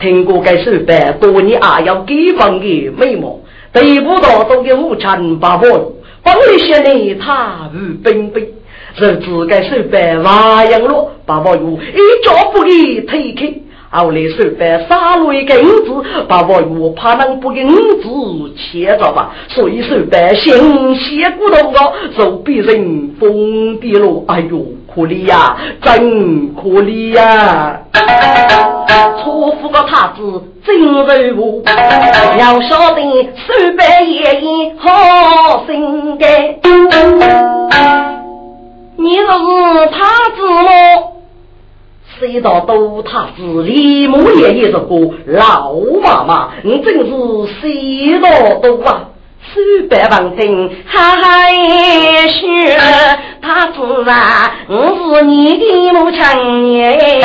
[0.00, 3.40] 听过该手办多年啊，要给放的美貌，
[3.72, 8.42] 得不到都给无常把握，帮你些呢他无本本，
[8.96, 13.52] 日子该手办瓦样了，把握有一脚不给推开。
[13.90, 15.90] 后来手办杀了一个银子，
[16.28, 18.08] 把我又怕能不给银子
[18.54, 20.52] 牵着吧，所以手办心
[20.94, 24.24] 血骨头啊，就变成疯的了。
[24.28, 24.62] 哎呦，
[24.98, 27.80] 可怜呀，真可怜呀！
[29.22, 31.04] 错付个太子真柔
[31.36, 31.62] 物，
[32.36, 33.00] 要晓得
[33.36, 36.26] 手办爷爷好心肝。
[38.96, 40.68] 你若是他子么？
[42.18, 47.12] 谁道都他是李母爷爷这个老妈妈，你真是
[47.60, 48.28] 谁道
[48.60, 49.10] 都啊！
[49.40, 51.54] 数百万听，哈哈一
[52.28, 52.38] 笑，
[53.40, 54.16] 他自然
[54.68, 54.72] 我
[55.16, 56.18] 是你的母亲
[56.72, 57.20] 耶。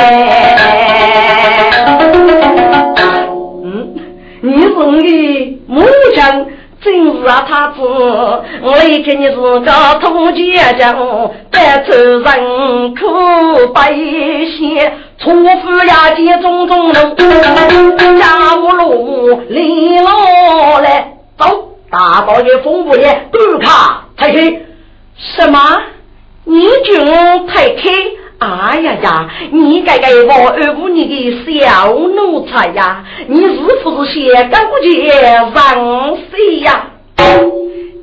[3.62, 3.94] 嗯，
[4.42, 5.82] 你是我的母
[6.14, 6.46] 亲。
[6.84, 9.60] 真是啊，他子，我一看你是个
[10.02, 13.00] 土倔强，白头人苦
[13.72, 14.78] 悲喜，
[15.16, 16.92] 错付呀见种种路，
[18.18, 24.62] 家务路离我来，走，大道爷风不爷，赶卡抬开，
[25.16, 25.60] 什么？
[26.42, 27.06] 你军
[27.46, 27.82] 抬开？
[28.40, 29.30] 哎呀呀！
[29.52, 33.04] 你该该我二五你的小奴才呀！
[33.28, 36.86] 你是不是先干过去上谁呀？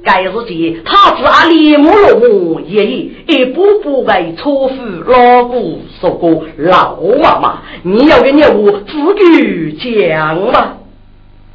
[0.06, 4.76] 该日间，他是阿里木落木爷爷一步步为错付
[5.06, 10.78] 老姑说过老妈妈，你要给业务自己讲嘛？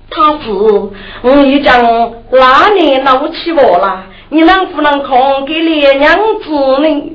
[0.08, 1.82] 他是我一讲
[2.30, 7.12] 那年闹起我了，你能不能空给莲娘子呢？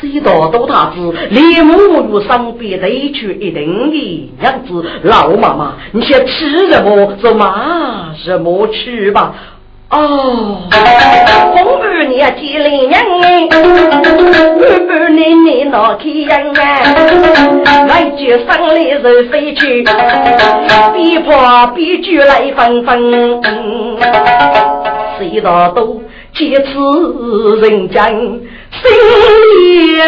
[0.00, 4.84] 谁道都他子，连母与身边对去一定的样子。
[5.02, 9.34] 老妈妈，你先吃什么就骂什么去吧。
[9.90, 10.68] 哦，
[11.54, 16.62] 红儿你接来娘哎，红儿你你闹开样哎，
[17.86, 19.82] 来句生来人飞去，
[20.94, 23.98] 比破比举来纷纷。
[25.18, 26.02] 谁道都
[26.34, 28.04] 几次人间。
[28.70, 28.82] 心
[29.56, 29.56] 里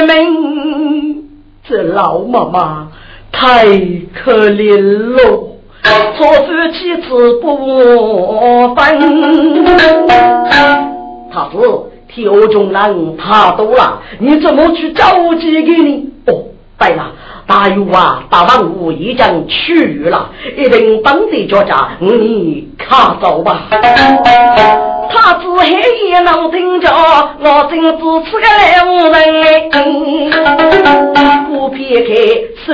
[0.06, 1.24] 明，
[1.66, 2.88] 这老妈妈
[3.32, 3.64] 太
[4.14, 5.49] 可怜了，
[6.16, 7.08] 做夫妻子
[7.40, 8.76] 不分。
[11.32, 11.56] 他是
[12.08, 16.12] 挑中人，他多了，你怎么去着急给你？
[16.26, 16.44] 哦，
[16.78, 17.12] 对了。
[17.46, 23.66] 大有啊，大王我已经去了，一定当地脚家，你看走吧。
[25.12, 25.66] 他只黑
[26.08, 26.88] 夜能听着，
[27.40, 28.46] 我真只是个
[29.10, 29.42] 烂人。
[31.48, 32.14] 不撇开
[32.64, 32.72] 手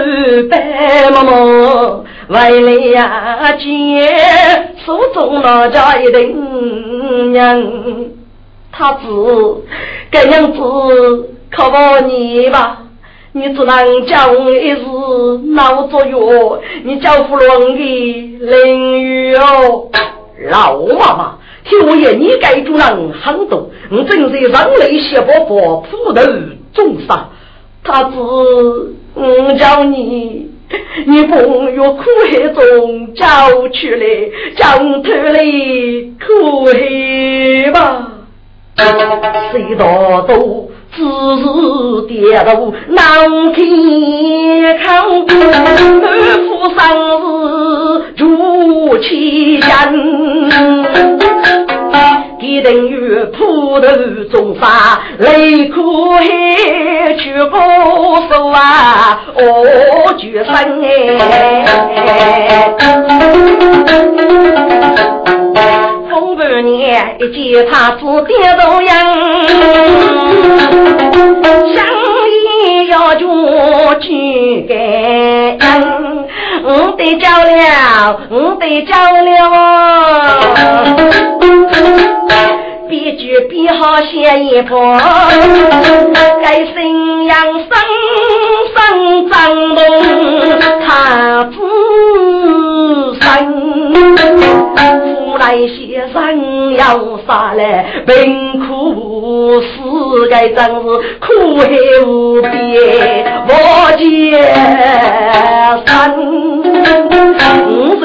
[0.50, 7.64] 白毛毛，为了呀见手中那家一定娘，
[8.72, 9.06] 他只
[10.10, 10.58] 这娘子
[11.50, 12.82] 靠我你吧。
[13.32, 14.82] 你只能叫我一时
[15.54, 19.88] 闹作药，你叫不了我的淋雨哦。
[20.50, 26.22] 老妈妈，听我言，你该做人很多，我真是人类血伯伯，普头
[26.72, 27.30] 重伤。
[27.84, 30.50] 他只我叫你，
[31.06, 33.24] 你朋友苦海中叫
[33.68, 35.40] 出来，将头来
[36.20, 38.12] 苦海吧，
[39.52, 40.70] 谁道都。
[40.92, 41.04] 只是
[42.08, 43.58] 跌入南天
[44.78, 46.06] 坑，满
[46.46, 46.80] 腹生
[48.16, 49.62] 死如其人，
[52.38, 53.88] 一等于普头
[54.30, 56.22] 中杀，泪哭海
[57.14, 57.56] 去不
[58.28, 60.86] 收啊，我决生哎。
[66.10, 67.22] 风半年，一
[67.52, 68.94] 见他子跌倒样，
[71.74, 71.84] 想
[72.44, 73.24] 你要就
[74.00, 75.95] 去干，
[76.68, 78.92] 我得着了，我得着
[79.22, 79.30] 了，
[82.88, 84.98] 别句别好写一封，
[86.42, 87.68] 该信阳生
[88.74, 89.34] 生张
[89.76, 89.78] 龙，
[90.84, 91.54] 他子
[93.20, 93.24] 生。
[95.38, 99.66] 来些人要杀来，贫苦世
[100.28, 100.80] 界真是
[101.20, 101.62] 苦海
[102.04, 103.52] 无边，我
[103.96, 104.02] 见
[105.86, 105.94] 生，
[107.68, 107.96] 五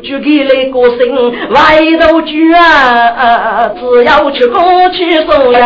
[0.00, 1.00] 就给那个心
[1.50, 1.56] 外
[2.00, 4.60] 头住啊，只要去过
[4.90, 5.62] 去送人，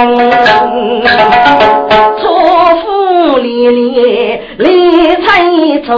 [2.18, 2.22] 错
[2.82, 5.28] 付连连连财
[5.86, 5.90] 走。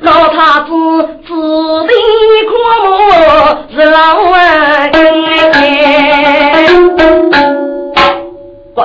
[0.00, 0.70] 老太子
[1.26, 1.32] 自
[1.86, 1.92] 立
[2.46, 2.52] 阔
[2.84, 2.88] 目
[3.74, 3.96] 是老
[4.30, 4.36] 万
[8.74, 8.78] 滚！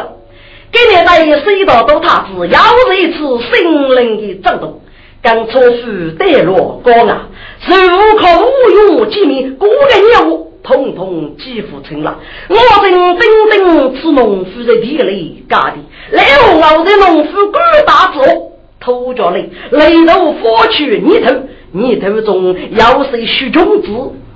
[0.72, 1.10] 今年在
[1.42, 2.58] 水道都太子又
[2.88, 3.18] 是一次
[3.52, 3.60] 心
[3.98, 4.80] 灵的震动，
[5.22, 7.28] 跟错夫带落高啊，
[7.60, 12.20] 是无可无用见面，个人业务统统几乎成了。
[12.48, 18.50] 我正真正吃农夫的地里干的，来我的农夫干大做。
[18.82, 21.36] 头着嘞，雷头火去泥头，
[21.74, 23.90] 泥头中要是许种子，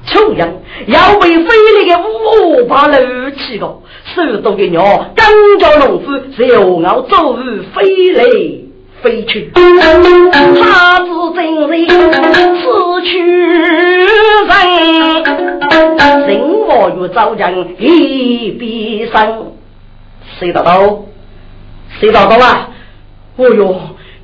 [0.05, 0.49] 抽样
[0.87, 2.97] 要被飞来的五把楼
[3.31, 3.79] 起个，
[4.13, 5.25] 手中的鸟，刚
[5.59, 6.43] 叫农夫小
[6.81, 7.37] 咬走
[7.73, 8.25] 飞来
[9.03, 11.85] 飞去，他自真人
[12.55, 13.19] 此去
[14.47, 14.55] 人，
[16.25, 16.29] 人
[16.65, 19.51] 我欲早将一笔生。
[20.39, 21.03] 谁道道？
[21.99, 22.69] 谁道道啊？
[23.35, 23.75] 哦哟，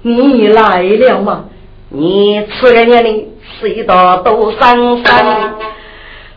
[0.02, 1.44] 你来了吗？
[1.90, 3.28] 你吃个年龄，
[3.60, 5.56] 谁道都上山，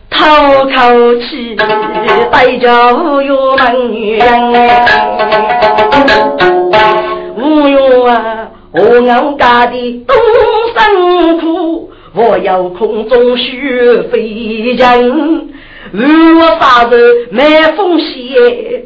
[0.09, 1.55] 透口气，
[2.29, 4.53] 带着无忧门女人。
[7.43, 8.79] 无忧啊，我
[9.11, 10.15] 熬家的东
[10.73, 14.21] 山苦，我要空中学飞
[14.77, 15.49] 人。
[15.91, 18.07] 如我杀人满风险，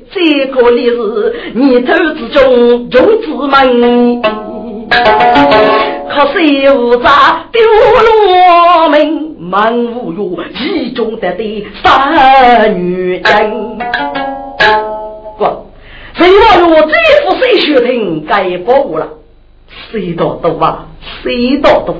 [0.09, 4.21] 最可的是泥头之中用子门，
[6.09, 13.77] 可惜无渣丢了命，忙无用意中得的杀女人。
[15.37, 15.45] 不，
[16.17, 16.93] 谁话我这
[17.25, 19.07] 副谁血听该保护了？
[19.91, 20.87] 谁多多啊？
[21.21, 21.95] 谁多多？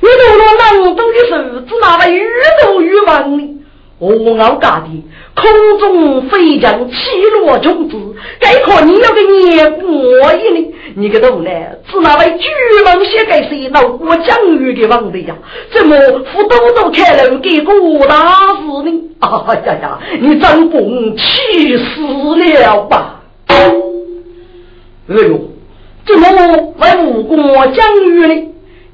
[0.00, 2.24] 你到了南东的时只拿来越
[2.62, 3.54] 多越忙呢？
[3.98, 6.94] 我傲嘎的空中飞将起
[7.32, 7.96] 落种子，
[8.38, 9.88] 该靠你要个年过
[10.34, 10.74] 一呢？
[10.94, 11.50] 你个头呢？
[11.90, 12.48] 是那位巨
[12.84, 15.34] 蟒写给谁闹过江鱼的王的呀？
[15.72, 15.96] 怎么
[16.32, 17.74] 扶兜兜开了给郭
[18.06, 19.02] 大事呢？
[19.20, 19.98] 哎呀呀！
[20.20, 22.02] 你真公气死
[22.36, 23.17] 了吧！
[23.48, 25.40] 哎呦，
[26.06, 26.28] 怎么
[26.78, 28.44] 为吴国江鱼呢？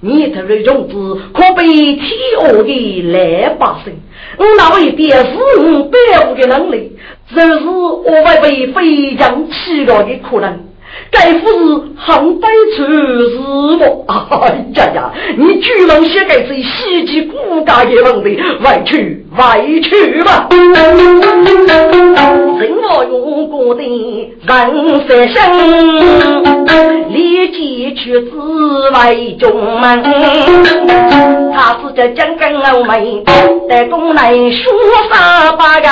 [0.01, 2.05] 你头的种子可被天
[2.41, 3.95] 鹅的来把生，
[4.37, 6.93] 我那位便是我百户的能力，
[7.35, 10.61] 这是我会被飞将起落的可能。
[11.11, 11.55] 该不是
[11.97, 13.39] 很悲愁是
[13.77, 14.07] 么？
[14.09, 15.13] 哎呀呀！
[15.37, 17.37] 你居然写给这袭击骨
[17.67, 20.49] 架的问题，委屈委屈吧！
[22.61, 24.71] 人我用过的人三
[25.33, 25.41] 生，
[27.13, 28.31] 立即去自
[28.91, 30.03] 为中门。
[31.53, 33.25] 他是这江根老妹，
[33.69, 34.73] 在宫内说
[35.11, 35.89] 啥八个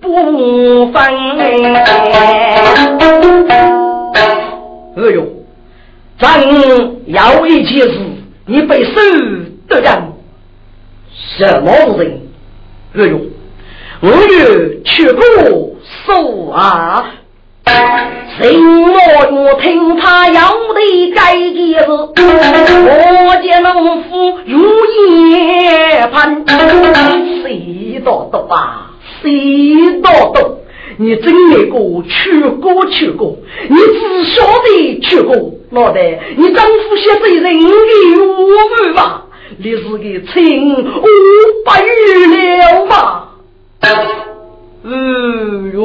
[0.00, 1.04] 不分。
[4.14, 5.26] 哎呦，
[6.18, 6.40] 咱
[7.06, 7.98] 要一件事，
[8.46, 8.94] 你被收
[9.68, 10.12] 的人
[11.12, 12.20] 什么人？
[12.96, 13.20] 哎呦，
[14.00, 15.22] 我欲去过
[16.06, 17.10] 手啊！
[18.38, 24.60] 谁我听他要的该件事，我见农夫如
[25.30, 26.44] 夜盼，
[27.42, 28.92] 谁多多啊？
[29.22, 30.60] 谁多多？
[30.96, 33.36] 你真那个去过去过，
[33.68, 35.34] 你只晓得去过，
[35.70, 36.00] 老的，
[36.36, 37.60] 你丈夫写谁人的
[38.20, 38.46] 我
[38.84, 39.26] 们吧？
[39.58, 39.98] 你是个
[40.32, 41.04] 亲五
[41.64, 41.86] 百余
[42.60, 43.28] 了吧？
[43.80, 43.90] 哎
[45.72, 45.78] 呦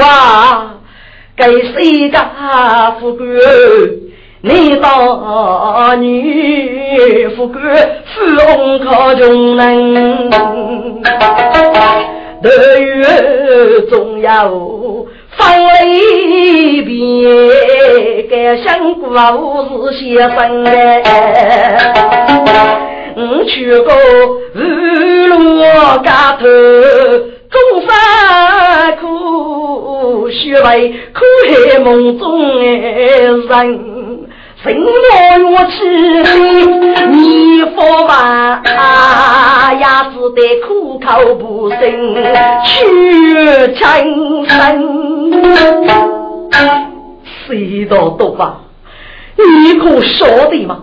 [0.00, 0.74] 啊！
[1.36, 3.26] 该谁家富贵？
[4.42, 7.60] 你当女富贵，
[8.06, 10.30] 富翁靠穷人。
[12.42, 13.04] 得月
[13.90, 14.50] 总要
[15.30, 15.46] 分
[15.84, 19.08] 离别，该想过
[19.92, 20.70] 是先生哎。
[23.16, 23.92] 我去过
[24.54, 26.44] 日落街头，
[27.50, 31.18] 终山苦，须为苦
[31.48, 34.09] 海梦中的人。
[34.62, 34.88] 生我
[35.52, 35.78] 我吃
[37.08, 38.60] 你佛吧，
[39.72, 41.80] 也只得苦口不胜，
[42.64, 43.80] 屈臣
[44.46, 44.50] 身。
[47.46, 48.60] 谁道多吧？
[49.38, 50.82] 你可晓得吗？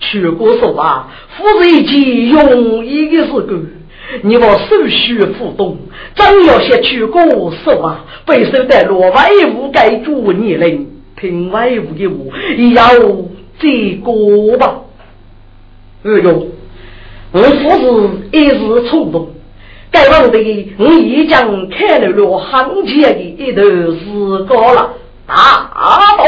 [0.00, 1.08] 全国说啊，
[1.38, 3.58] 夫人一件容易的事干，
[4.22, 5.78] 你我手续互动，
[6.14, 7.22] 真要些全国
[7.64, 10.88] 说啊，备受的罗外无该主你人。
[11.20, 12.32] 听外务的务，
[12.74, 12.88] 要
[13.58, 14.80] 这个吧。
[16.04, 16.48] 哎呦，
[17.32, 18.58] 我父子一时
[18.90, 19.28] 冲动，
[19.90, 20.38] 该忘的
[20.78, 21.28] 我已经
[21.70, 24.92] 看了了行前的一段时光了。
[25.26, 25.70] 大
[26.16, 26.24] 伯，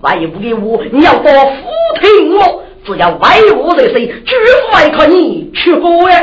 [0.00, 1.68] 外务的务，你要多服
[2.00, 2.62] 听我。
[2.84, 4.36] 只要外务这些，绝
[4.68, 6.20] 不会靠你去过呀。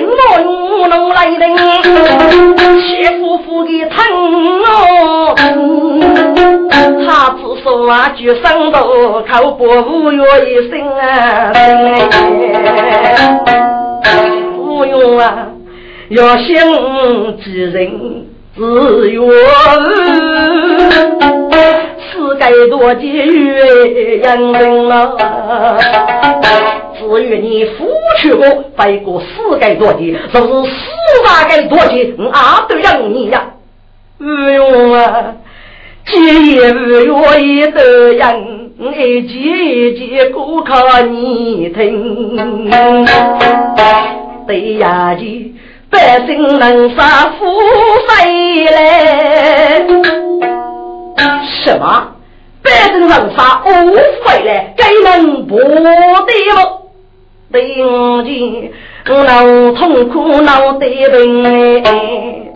[0.00, 1.44] 什么用能来的？
[2.80, 3.94] 谢夫妇的疼
[4.64, 5.34] 哦。
[7.06, 8.76] 他只说啊句生道，
[9.30, 11.52] 靠伯父约一生啊。
[14.56, 15.48] 不用啊，
[16.10, 16.46] 要想
[17.42, 18.24] 几人。
[18.56, 19.20] 只愿
[21.98, 25.16] 世界多节约养人了，
[27.08, 27.86] 只愿你付
[28.20, 29.26] 出过飞过世
[29.60, 30.76] 界多节，就是世
[31.48, 32.32] 界多节，我
[32.68, 33.50] 都让你呀！
[34.20, 35.34] 哎呦啊！
[36.06, 37.04] 今夜月
[37.40, 42.70] 一得人，一节一节过客你听。
[44.46, 45.54] 对呀，的
[45.90, 47.46] 百姓能杀富
[48.08, 49.82] 谁来？
[51.64, 52.12] 什么？
[52.62, 54.74] 百姓能杀无费来？
[54.76, 56.83] 该能不的吗？
[57.54, 58.72] 对我见
[59.06, 62.52] 闹痛苦闹得病哎，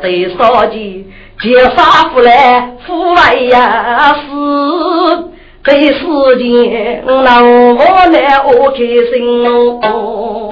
[0.00, 1.04] 对少钱
[1.42, 5.28] 借杀富来富来呀死。
[5.64, 5.98] 对世
[6.38, 7.78] 间闹我
[8.10, 9.46] 来我开心
[9.82, 10.48] 哦，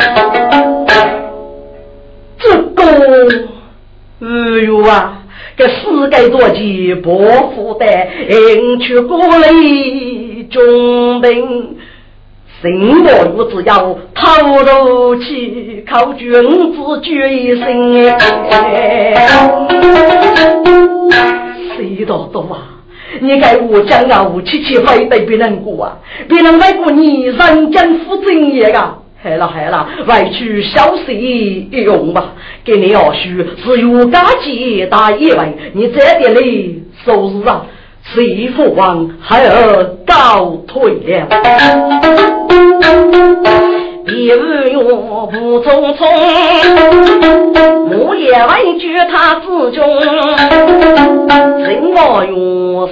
[2.39, 2.85] 这个
[4.21, 4.27] 哎
[4.67, 5.23] 呦啊，
[5.57, 5.75] 这世
[6.11, 9.49] 界多奇不负担，迎去过来
[10.51, 11.79] 中兵，
[12.63, 13.05] 什么日
[13.51, 14.25] 子要透
[14.65, 18.11] 露起，靠君子决心
[18.51, 19.15] 哎，
[21.77, 22.81] 谁道多啊？
[23.21, 25.99] 你该我讲啊，我七七非得别人过啊，
[26.29, 31.13] 别人为过你人间负正业啊，害了害了，外去消息
[31.71, 32.33] 一用吧，
[32.65, 37.67] 给你二叔是有家节大一位，你这边嘞收拾啊，
[38.15, 41.29] 谁父王还要倒退了。
[44.09, 44.35] 一月
[45.31, 46.01] 不匆匆，
[47.91, 50.01] 我也问句他之中，
[51.59, 52.35] 人我愿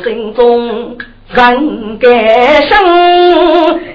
[0.04, 0.96] 心中
[1.34, 2.08] 人该
[2.62, 2.78] 生，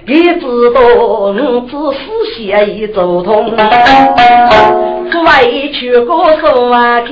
[0.05, 1.33] 一知道我
[1.69, 2.01] 只是
[2.35, 3.55] 写一走通，
[5.25, 7.07] 委屈过手啊，看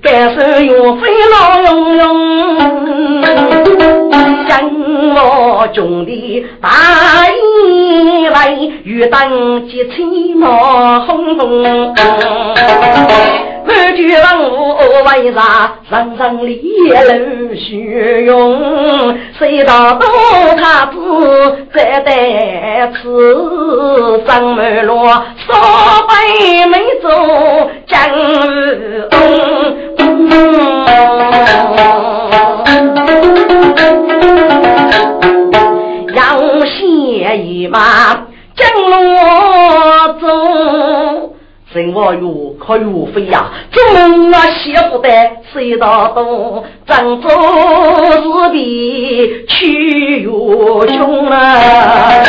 [0.00, 2.06] 感受用非老用用。
[4.48, 4.62] 将
[5.14, 6.68] 我中的大
[7.28, 11.94] 衣来，欲当即起毛轰轰。
[13.66, 19.18] 满句文武为啥人人里流血涌？
[19.38, 20.06] 谁道多
[20.56, 20.94] 他子
[21.74, 25.20] 在得此上门罗，少
[26.06, 27.08] 杯美酒
[27.86, 27.96] 将
[36.14, 37.78] 要写一马
[38.54, 38.94] 将罗
[40.20, 41.35] 走。
[41.76, 43.50] 人我有可有非呀？
[43.70, 45.08] 中啊，媳妇的
[45.52, 46.64] 谁道东？
[46.86, 52.22] 张州是比去又穷啊！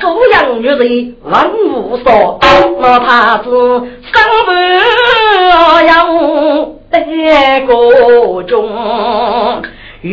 [0.00, 2.38] 做养女人万无说，
[2.80, 4.12] 那他子生
[4.46, 4.52] 不
[5.86, 5.90] 要
[6.92, 6.94] 得
[7.66, 7.72] 个
[8.44, 8.52] 中，
[10.02, 10.12] 愿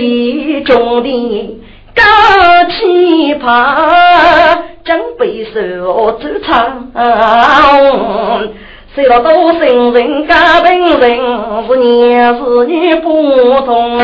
[0.00, 1.08] 意中的
[1.96, 2.02] 高
[2.70, 4.62] 气派。
[4.84, 6.92] 真被受走长，
[8.94, 11.00] 谁道都生人家本人
[11.66, 13.98] 是男是女不同，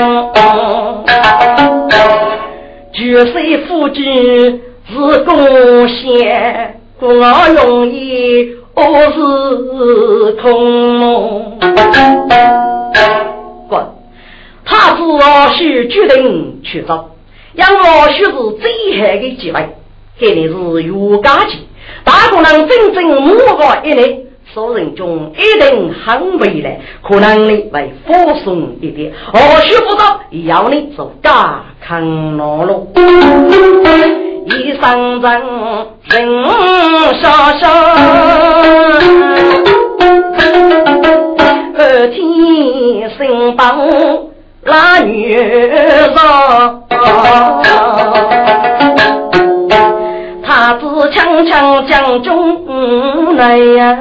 [2.92, 4.60] 举谁夫君
[4.92, 7.08] 是贡献，我
[7.54, 8.82] 容易我
[9.12, 11.60] 是空梦。
[13.68, 13.86] 滚！
[14.64, 15.00] 他只
[15.56, 17.11] 需决定去走，
[17.54, 19.76] 让我许是最好的机会。
[20.18, 21.60] 给的是有家境，
[22.04, 24.18] 大可能真正摸过一来，
[24.54, 29.12] 所人中一定很未来，可能你会放松一点。
[29.32, 32.86] 或许不到要你做家康劳碌，
[34.44, 35.42] 一生人
[36.04, 36.44] 人
[37.20, 37.62] 杀杀，
[41.74, 43.88] 二天生帮
[44.64, 46.12] 那女人。
[50.44, 53.98] 他子强强将中来呀，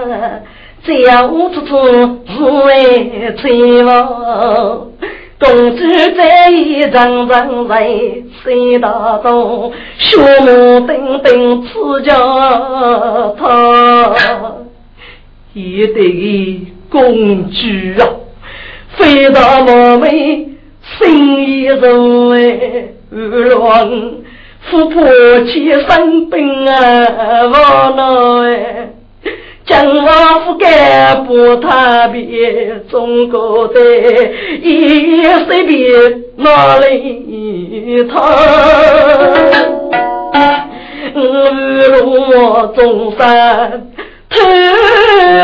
[0.83, 4.87] 叫出出是为催我。
[5.39, 5.83] 公主
[6.15, 7.89] 在一人人在
[8.43, 13.43] 谁大东，血目等等刺着他。
[15.53, 18.05] 一对公主啊，
[18.97, 20.50] 飞到我们
[20.99, 21.81] 心一人
[22.31, 23.89] 哎，乱。
[24.69, 25.03] 富婆
[25.45, 26.75] 起生病啊，
[27.45, 28.01] 我那
[29.65, 30.05] 将我
[30.45, 31.67] 夫该不特
[32.13, 33.79] 别，中国的
[34.61, 38.15] 一随便哪里他，
[41.15, 41.19] 我
[42.29, 43.89] 我中山。
[44.29, 44.37] 太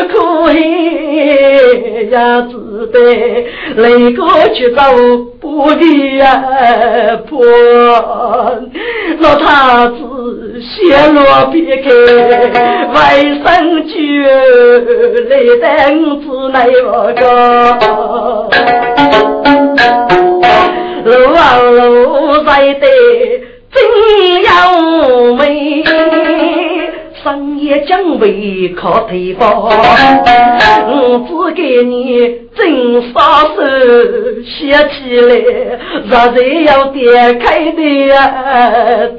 [0.05, 0.57] 可惜
[2.09, 2.53] 呀，只
[2.87, 2.95] 得
[3.75, 4.19] 来个
[4.53, 4.81] 去找
[5.39, 5.81] 不的
[6.17, 6.21] 呀
[7.29, 7.41] 婆，
[9.19, 11.89] 那他子陷落别开，
[12.93, 12.97] 外
[13.43, 13.45] 甥
[13.85, 14.23] 举
[15.29, 15.31] 来
[15.61, 15.65] 等
[16.21, 17.21] 子来我个，
[21.05, 22.85] 路啊路在的
[23.71, 23.75] 真
[24.43, 24.49] 要
[25.35, 25.45] 美。
[27.27, 29.69] 深夜将为靠推包，
[30.87, 32.19] 我只给你
[32.55, 33.61] 真杀手
[34.45, 35.35] 写起来，
[36.05, 37.79] 实在要点开的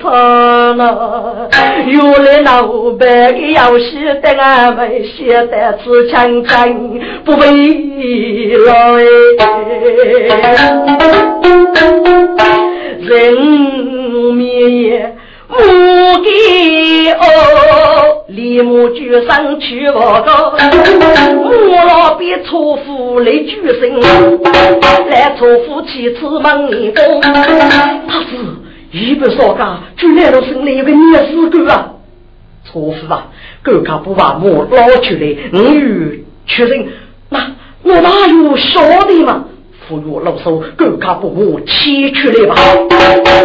[0.01, 0.81] 他呢。
[1.87, 6.67] 原来那五百个游戏的俺们写的是强强
[7.27, 7.47] 不为
[8.65, 8.71] 来，
[13.01, 13.37] 人
[14.35, 15.15] 灭。
[15.59, 20.55] 母给哦，李母举上去我高，
[21.35, 21.51] 母
[21.87, 24.01] 老比错夫来举身，
[25.11, 27.21] 来错夫妻子忙一工。
[27.21, 27.45] 他
[28.21, 28.37] 是
[28.93, 31.93] 一不少家，就来了生了一个孽死狗啊！
[32.65, 33.27] 错夫啊，
[33.63, 36.87] 狗家不把母捞出来，我有确认，
[37.31, 37.51] 那
[37.83, 39.45] 我哪有晓得嘛？
[39.89, 42.55] 不如老手更加不我牵出来吧，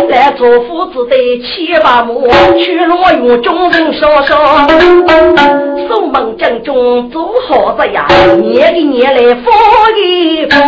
[0.09, 2.29] 来做夫子的牵把母，
[2.59, 4.35] 去罗院众人说说，
[5.87, 8.05] 守门将军做好子呀，
[8.41, 9.51] 年一年来发
[9.97, 10.59] 一封，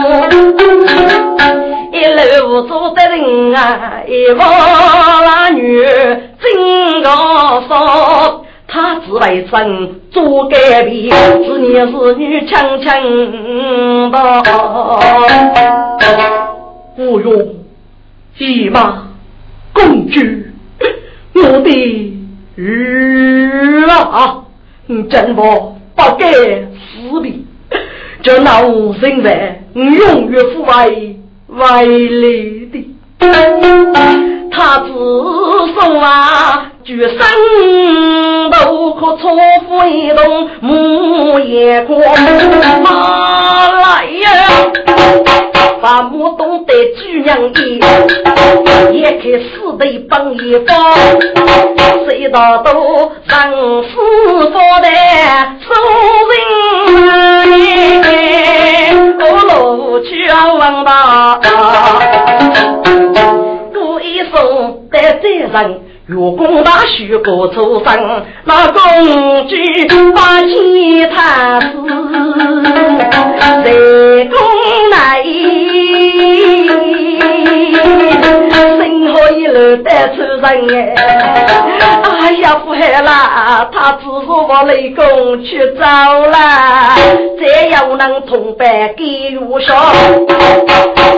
[1.91, 5.83] 一路做的人啊，一房女
[6.39, 8.44] 真高说。
[8.75, 11.09] 他自为生做改变，
[11.45, 14.43] 是男是女轻轻的。
[16.97, 17.55] 不用
[18.37, 19.07] 骑马
[19.71, 20.51] 公举，
[21.35, 22.13] 我的
[22.57, 24.43] 儿啊，
[24.87, 27.45] 你真我不该死的，
[28.23, 30.89] 这老人为永远父爱
[31.47, 32.27] 为来
[32.73, 32.93] 的。
[34.51, 37.17] 他自说啊，举身
[39.15, 39.33] 都可错
[39.67, 41.97] 夫一动，木也光
[42.83, 44.27] 马来呀，
[45.81, 47.79] 把母懂得举娘意，
[48.91, 50.75] 也开四对帮一方，
[52.05, 53.51] 谁道都让
[53.83, 54.49] 师傅
[54.81, 54.87] 的
[55.61, 55.73] 收
[58.01, 60.27] 人，我路去
[60.59, 61.39] 问吧。
[64.01, 69.55] 一送在这人，月宫大须过出生，那公主
[70.13, 71.67] 把钱他是
[72.63, 73.09] 在
[74.29, 74.37] 宫
[74.91, 74.95] 内，
[79.55, 80.35] 路带出人
[82.19, 85.85] 哎呀，不害啦，他只是我雷公去找
[86.25, 86.35] 了，
[87.39, 89.73] 这样能同伴给我说，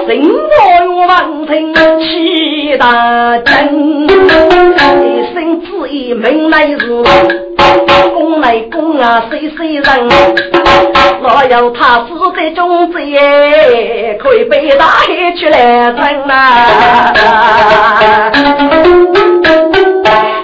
[0.07, 0.21] 人
[0.95, 7.46] 我王听起大阵，一生之意命来日。
[8.13, 10.09] 公乃公啊，谁谁人？
[11.20, 16.36] 若有他死在中子耶可以被大海去来争啊。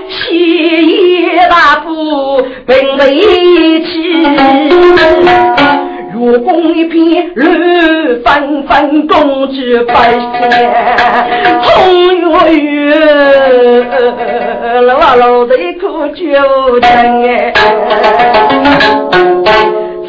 [0.10, 3.04] 西野大夫并未
[3.84, 3.92] 起，
[6.14, 9.56] 如宫一片绿纷纷，公主
[9.88, 10.20] 百姓
[11.62, 11.72] 红
[12.16, 12.94] 月月，
[14.82, 16.24] 老老的苦酒
[16.82, 16.88] 斟
[17.28, 17.54] 哎。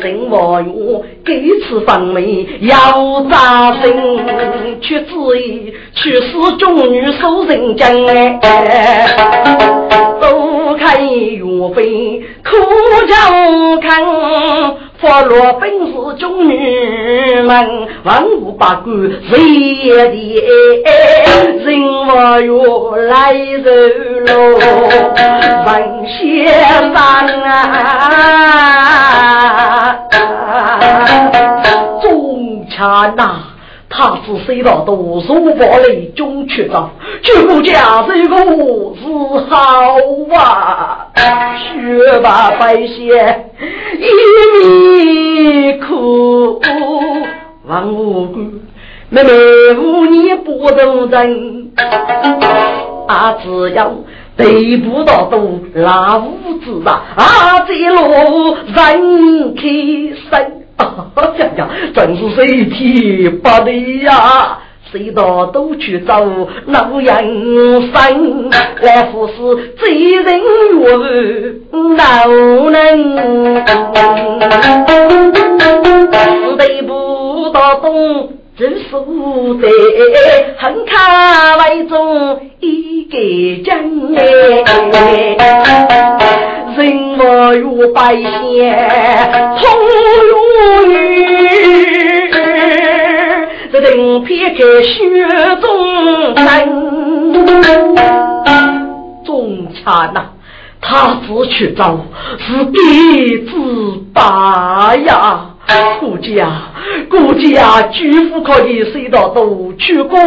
[0.02, 3.82] 人我用给此方面要扎身，
[4.82, 9.08] 却自意去使中女受人将哎，
[10.20, 11.42] 都看岳
[11.74, 12.50] 飞苦
[13.08, 13.14] 叫
[13.80, 13.88] 看。
[15.00, 18.94] 佛罗本是中女们，文武八官
[19.28, 20.14] 谁也的，
[21.64, 22.52] 人我越
[23.08, 24.32] 来人喽，
[25.66, 26.94] 文先生
[27.42, 27.52] 啊，
[32.00, 33.53] 中强呐。
[33.96, 36.90] 他是谁道都如法雷中去找，
[37.22, 39.02] 去顾家这个是
[39.48, 39.56] 好
[40.36, 41.06] 啊！
[41.14, 43.50] 学把白线
[43.96, 44.06] 一
[44.64, 46.60] 米苦，
[47.68, 48.40] 王五姑
[49.10, 49.30] 妹妹
[49.78, 51.70] 五年不动人，
[53.06, 53.92] 啊只要
[54.36, 56.18] 得不到都老
[56.64, 59.62] 子啊，啊这路人开
[60.30, 60.63] 身。
[60.76, 61.06] 啊
[61.38, 63.72] 呀呀，真是谁提不的
[64.02, 64.58] 呀？
[64.92, 66.20] 谁到都去找
[66.66, 68.50] 老人生，
[68.80, 69.82] 来服侍贼
[70.22, 70.40] 人
[70.78, 71.54] 月
[71.96, 72.28] 老
[72.70, 73.14] 人。
[76.56, 79.66] 对不到东真是无德，
[80.58, 83.18] 横卡为中一个
[83.64, 83.76] 将
[84.14, 84.22] 哎，
[86.76, 86.86] 人？
[87.16, 88.22] 我与百姓
[89.58, 89.62] 同
[90.30, 90.32] 如
[90.92, 90.94] 玉，
[93.72, 94.92] 这等撇开雪
[95.60, 95.64] 中
[96.34, 96.44] 人，
[99.24, 100.18] 中餐呐。
[100.80, 101.98] 他自去找，
[102.38, 103.50] 是弟子
[104.12, 105.46] 大呀！
[105.98, 106.18] 顾
[106.84, 110.18] 家，顾家，举夫可以随到都去过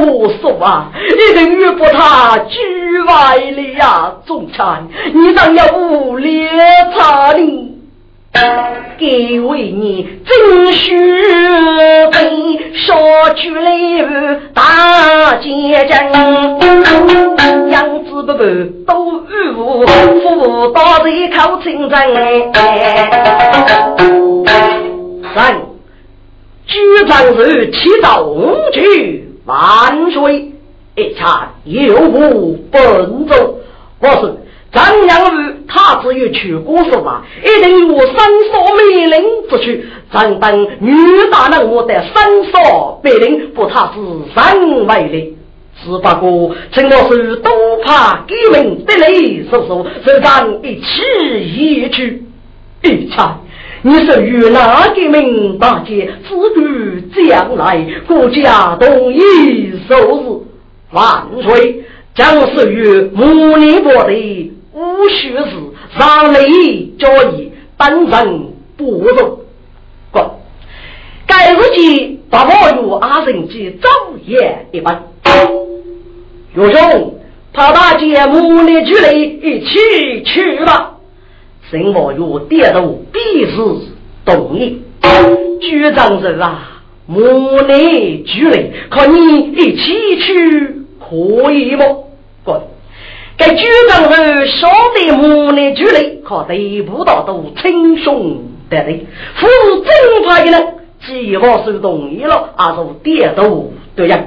[0.41, 0.91] 说啊！
[0.95, 4.11] 一定越不他居外了呀！
[4.25, 4.81] 总裁，
[5.13, 6.49] 你让要无脸
[6.95, 7.75] 查你。
[8.99, 12.95] 给为你真须为说
[13.35, 13.71] 出来
[14.53, 15.49] 大结
[15.87, 16.11] 阵，
[17.71, 18.33] 养子不不
[18.85, 22.51] 都与我，父大人靠亲人。
[25.33, 25.55] 三，
[26.67, 28.27] 局长是七道
[28.73, 30.51] 举万岁，
[30.95, 33.59] 一场有无本奏，
[34.01, 34.33] 我是。
[34.69, 38.15] 张杨玉，他只有去过说话，一定有三
[38.51, 39.85] 所命令之去。
[40.11, 40.91] 张等女
[41.31, 43.99] 大人，我的三所命令，不他是
[44.35, 45.37] 三为的。
[45.81, 47.49] 只不过，陈老师都
[47.85, 50.83] 怕革命得雷叔叔，就咱一起
[51.55, 52.23] 一去。
[52.83, 53.37] 一猜，
[53.83, 60.41] 你是与哪革命大姐，自古将来国家统一收拾
[60.91, 61.83] 万岁，
[62.15, 64.53] 将是与母尼伯的。
[64.73, 65.45] 无须是
[65.97, 69.39] 让雷交易，当人不容。
[70.11, 70.39] 过，
[71.25, 72.51] 该日记把我
[72.81, 73.89] 与阿人记早
[74.25, 75.03] 夜一般。
[76.53, 77.19] 岳兄，
[77.53, 80.96] 他大姐母女举来一起去吧。
[81.69, 83.57] 沈我与点头，必是
[84.25, 84.81] 同意。
[85.59, 87.21] 局长人啊，母
[87.61, 92.05] 女举来，可你一起去可以不？
[92.43, 92.61] 滚。
[93.37, 99.05] 该局长是晓得母女距离，可得不到都称兄得人，
[99.35, 99.47] 负
[99.83, 100.67] 正派的人，
[101.05, 104.23] 计划是同意了，阿是点头对呀。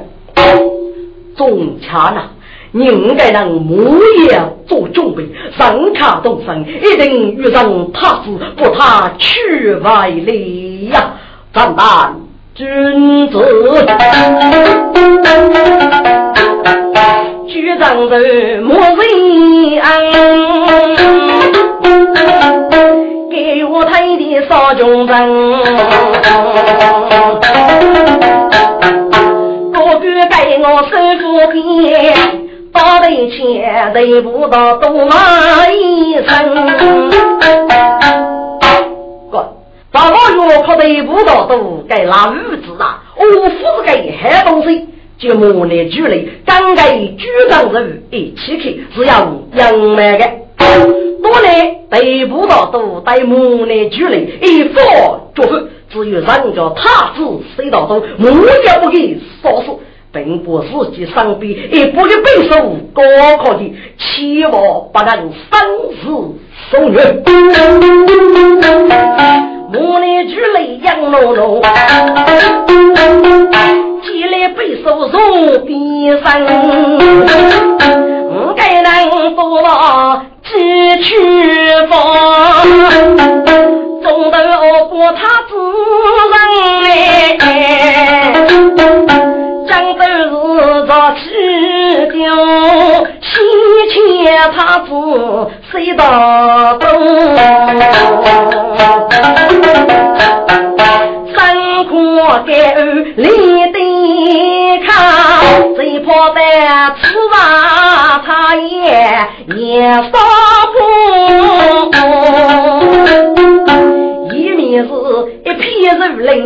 [1.36, 2.30] 中枪呐，
[2.72, 5.24] 应该让母爷做准备，
[5.58, 11.14] 上卡动身，一定遇上他死，不怕去外里呀，
[11.52, 11.76] 咱们
[12.54, 13.38] 君子。
[17.48, 18.16] 局长的
[18.62, 19.90] 莫人安，
[23.30, 25.08] 给我抬的少军人，
[29.72, 32.14] 哥哥给我生副片，
[32.72, 35.06] 打得钱得不到多
[35.70, 37.10] 一生。
[39.30, 39.52] 哥，
[39.90, 44.88] 把我药可得不到多，该拿物资啊，我不是该害东西。
[45.18, 50.26] 就母女距离，刚刚局长人一起去，只要杨梅的。
[51.22, 54.80] 多年得不到都带母女距离，一发
[55.34, 58.30] 就会，只有人家他子谁到都母
[58.64, 59.66] 家不给说死，
[60.12, 63.02] 并不是己上边一步的背手高
[63.38, 64.52] 考的，千万
[64.92, 65.60] 不能生
[66.02, 66.02] 死
[66.70, 67.22] 送人。
[69.72, 71.60] 母女距离养老老。
[74.02, 76.26] 起来背手入边上，
[78.32, 78.88] 我该能
[79.36, 79.40] 做
[80.42, 80.48] 几
[81.02, 81.08] 去
[81.88, 81.92] 方，
[84.02, 84.36] 总得
[84.88, 85.50] 过他自
[86.02, 87.36] 人来，
[92.70, 93.32] 掉，先
[93.90, 93.98] 前
[94.56, 94.88] 他子
[95.72, 96.88] 谁道东？
[101.34, 102.52] 三国盖
[103.16, 103.26] 立
[103.72, 103.78] 的。
[105.76, 106.40] 最怕的
[107.02, 107.34] 吃完
[108.24, 108.78] 茶叶
[109.56, 110.08] 也烧
[110.72, 110.76] 不，
[114.34, 114.90] 一面是
[115.44, 115.64] 一片
[115.98, 116.36] 如林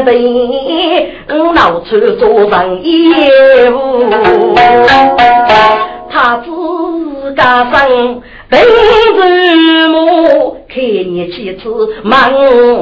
[0.00, 4.04] 火焰的，闹出做人业务，
[6.10, 11.62] 他自家生本是母，看你妻子
[12.02, 12.30] 忙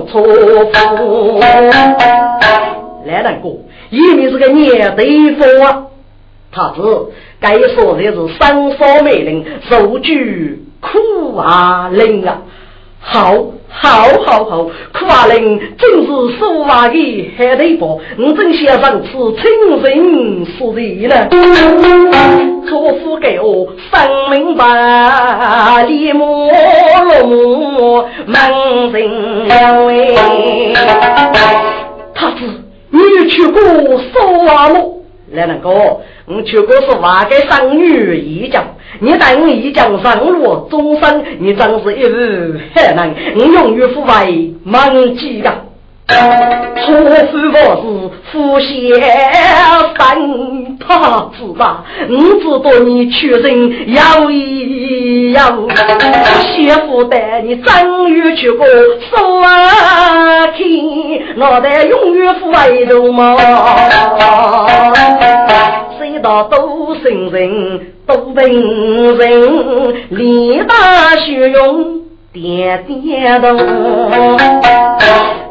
[0.07, 1.39] 错夫，
[3.07, 3.49] 来人哥。
[3.91, 5.43] 一面是个年对夫，
[6.53, 6.83] 他是
[7.41, 12.43] 该说的是三嫂美人，受举苦阿玲啊，
[13.03, 13.35] 好，
[13.69, 16.07] 好，好，好，苦阿玲真是
[16.39, 19.43] 说话的海对夫，我真想上次亲
[19.83, 21.29] 人说的呢。
[22.69, 26.53] 错夫给我分明白，李莫
[27.21, 30.75] 龙门人哎，
[32.15, 32.45] 他是。
[32.93, 32.99] 你
[33.31, 35.01] 去过说话么？
[35.33, 35.71] 来人哥，
[36.27, 38.65] 我去过说话给生女一讲，
[38.99, 45.51] 你等一将上路终身，你真是一日海难，我永远不为忘记的。
[46.11, 46.87] 错
[47.31, 47.83] 夫我是
[48.33, 48.69] 夫先
[49.97, 53.47] 生，他知道，我知道你出身
[53.87, 55.39] 有一有，
[56.43, 59.41] 媳妇带你正月去过说
[60.57, 63.37] 亲，我的永远不为头毛。
[65.97, 72.01] 谁道都信人，都本人，力大学勇。
[72.33, 73.49] 点点头，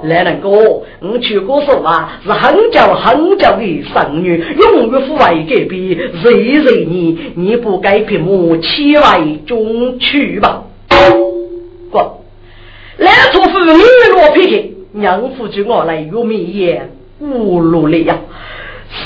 [0.03, 5.97] 来人哥，我去过说话是很久很久的生女，永远不会改变。
[6.22, 10.64] 谁谁你，你不该闭目七外中去吧？
[11.91, 11.97] 不，
[12.97, 13.74] 来错妇女
[14.14, 16.89] 落皮皮，娘夫就我来玉面也
[17.20, 18.18] 无路了呀。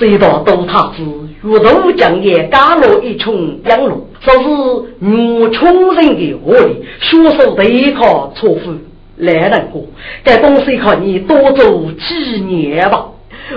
[0.04, 1.01] 谁道都他子，
[1.43, 4.49] 岳都将也加入一重养路，说是
[4.99, 8.74] 女穷人的恶力，学手对抗错付
[9.16, 9.86] 来人过，
[10.22, 13.06] 该东西靠你多走几年吧，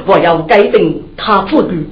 [0.06, 1.84] 我要改定他自己。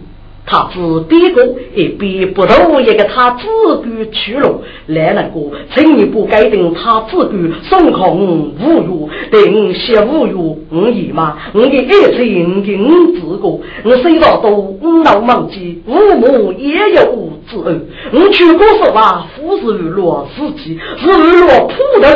[0.46, 3.46] 他自别个也别不到一个他自
[3.82, 5.40] 己去路，来那个，
[5.74, 10.34] 请你不该定他自己孙空无语，定些无语
[10.70, 13.48] 无姨妈，我的爱情定自个，
[13.84, 17.80] 我虽然都五老忘记，父母也有子儿，
[18.12, 22.08] 我去过说话，不是娱乐自己，是娱乐普头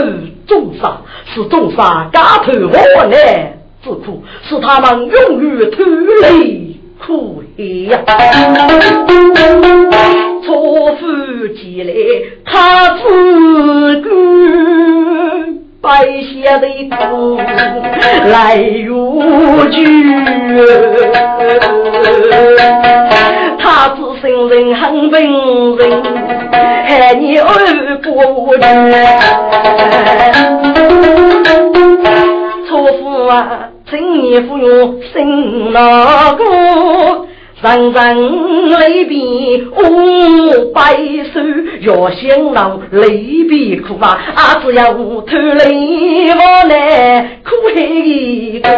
[0.47, 0.99] 众生，
[1.35, 1.79] 是众生
[2.13, 5.85] 家头我来自苦，是他们永远脱
[6.31, 6.78] 离。
[6.99, 7.99] 苦呀！
[10.45, 11.07] 错夫
[11.55, 11.93] 起来，
[12.45, 13.03] 他自
[14.01, 14.07] 个
[15.81, 15.89] 白
[16.23, 17.39] 下的苦
[18.31, 19.23] 来如
[19.71, 19.77] 炬。
[23.59, 25.23] 他自身人很本
[25.77, 25.81] 人，
[26.53, 27.49] 害你儿
[28.03, 28.11] 不
[32.67, 33.71] 错夫啊！
[33.91, 36.45] 请你服用新老歌，
[37.63, 40.95] 人人泪比五百
[41.33, 41.41] 首，
[41.81, 43.09] 要想老泪
[43.49, 48.69] 比苦啊，啊只要偷泪我来苦一个。